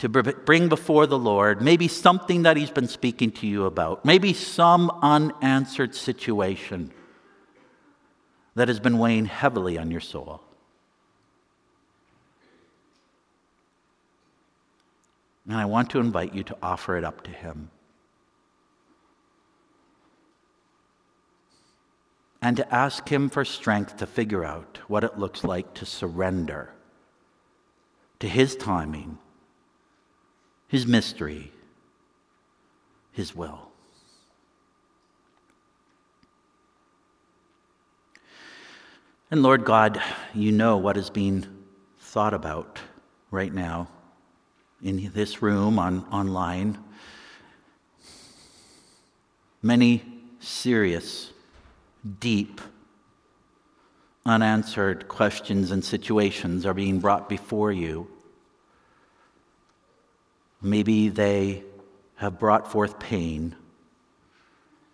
to 0.00 0.08
bring 0.08 0.68
before 0.68 1.06
the 1.06 1.18
Lord 1.18 1.60
maybe 1.60 1.86
something 1.86 2.42
that 2.42 2.56
He's 2.56 2.70
been 2.70 2.88
speaking 2.88 3.30
to 3.32 3.46
you 3.46 3.66
about, 3.66 4.04
maybe 4.04 4.32
some 4.32 4.90
unanswered 5.02 5.94
situation 5.94 6.90
that 8.54 8.68
has 8.68 8.80
been 8.80 8.98
weighing 8.98 9.26
heavily 9.26 9.78
on 9.78 9.90
your 9.90 10.00
soul. 10.00 10.40
And 15.46 15.54
I 15.54 15.66
want 15.66 15.90
to 15.90 16.00
invite 16.00 16.34
you 16.34 16.44
to 16.44 16.56
offer 16.62 16.96
it 16.96 17.04
up 17.04 17.22
to 17.24 17.30
Him. 17.30 17.70
And 22.40 22.56
to 22.56 22.74
ask 22.74 23.06
Him 23.06 23.28
for 23.28 23.44
strength 23.44 23.98
to 23.98 24.06
figure 24.06 24.44
out 24.44 24.80
what 24.88 25.04
it 25.04 25.18
looks 25.18 25.44
like 25.44 25.74
to 25.74 25.84
surrender 25.84 26.72
to 28.20 28.28
His 28.28 28.56
timing, 28.56 29.18
His 30.70 30.86
mystery, 30.86 31.50
His 33.10 33.34
will. 33.34 33.70
And 39.32 39.42
Lord 39.42 39.64
God, 39.64 40.00
you 40.32 40.52
know 40.52 40.76
what 40.76 40.96
is 40.96 41.10
being 41.10 41.44
thought 41.98 42.34
about 42.34 42.78
right 43.32 43.52
now 43.52 43.88
in 44.80 45.10
this 45.12 45.42
room, 45.42 45.76
on, 45.80 46.04
online. 46.12 46.78
Many 49.62 50.04
serious, 50.38 51.32
deep, 52.20 52.60
unanswered 54.24 55.08
questions 55.08 55.72
and 55.72 55.84
situations 55.84 56.64
are 56.64 56.74
being 56.74 57.00
brought 57.00 57.28
before 57.28 57.72
you. 57.72 58.08
Maybe 60.62 61.08
they 61.08 61.64
have 62.16 62.38
brought 62.38 62.70
forth 62.70 62.98
pain 62.98 63.56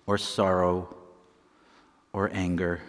or 0.06 0.16
sorrow 0.16 0.96
or 2.12 2.30
anger. 2.32 2.80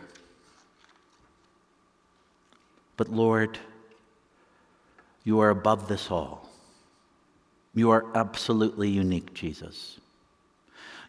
But 2.96 3.10
Lord, 3.10 3.58
you 5.24 5.40
are 5.40 5.50
above 5.50 5.88
this 5.88 6.12
all. 6.12 6.50
You 7.74 7.92
are 7.92 8.06
absolutely 8.16 8.90
unique, 8.90 9.34
Jesus. 9.34 10.00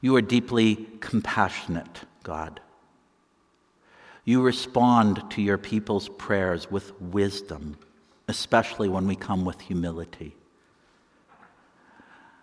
You 0.01 0.17
are 0.17 0.23
deeply 0.23 0.87
compassionate, 1.01 2.01
God. 2.23 2.61
You 4.25 4.43
respond 4.43 5.23
to 5.31 5.43
your 5.43 5.57
people's 5.57 6.09
prayers 6.09 6.71
with 6.71 6.99
wisdom, 7.01 7.79
especially 8.29 8.89
when 8.89 9.07
we 9.07 9.17
come 9.17 9.45
with 9.45 9.61
humility. 9.61 10.37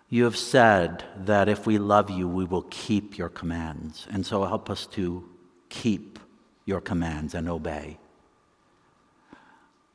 You 0.08 0.24
have 0.24 0.36
said 0.36 1.04
that 1.24 1.48
if 1.48 1.66
we 1.66 1.78
love 1.78 2.10
you, 2.10 2.28
we 2.28 2.44
will 2.44 2.66
keep 2.70 3.18
your 3.18 3.28
commands. 3.28 4.06
And 4.10 4.24
so 4.24 4.44
help 4.44 4.70
us 4.70 4.86
to 4.88 5.28
keep 5.68 6.18
your 6.64 6.80
commands 6.80 7.34
and 7.34 7.48
obey. 7.48 7.98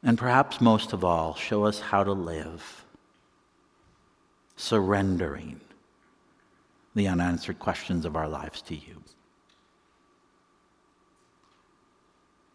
And 0.03 0.17
perhaps 0.17 0.59
most 0.59 0.93
of 0.93 1.05
all, 1.05 1.35
show 1.35 1.65
us 1.65 1.79
how 1.79 2.03
to 2.03 2.11
live 2.11 2.85
surrendering 4.57 5.61
the 6.93 7.07
unanswered 7.07 7.59
questions 7.59 8.05
of 8.05 8.15
our 8.15 8.27
lives 8.27 8.61
to 8.63 8.75
you. 8.75 9.01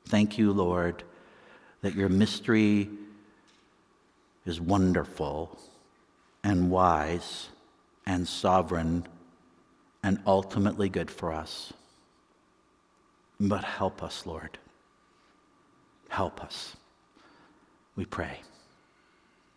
Thank 0.07 0.38
you, 0.38 0.53
Lord, 0.53 1.03
that 1.81 1.95
your 1.95 2.09
mystery 2.09 2.88
is 4.45 4.61
wonderful 4.61 5.59
and 6.46 6.70
wise 6.70 7.48
and 8.06 8.26
sovereign 8.26 9.04
and 10.04 10.20
ultimately 10.28 10.88
good 10.88 11.11
for 11.11 11.32
us. 11.32 11.72
But 13.40 13.64
help 13.64 14.00
us, 14.00 14.24
Lord. 14.24 14.56
Help 16.09 16.40
us. 16.44 16.76
We 17.96 18.04
pray. 18.04 18.38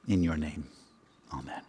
In 0.08 0.24
your 0.24 0.36
name, 0.36 0.68
amen. 1.32 1.62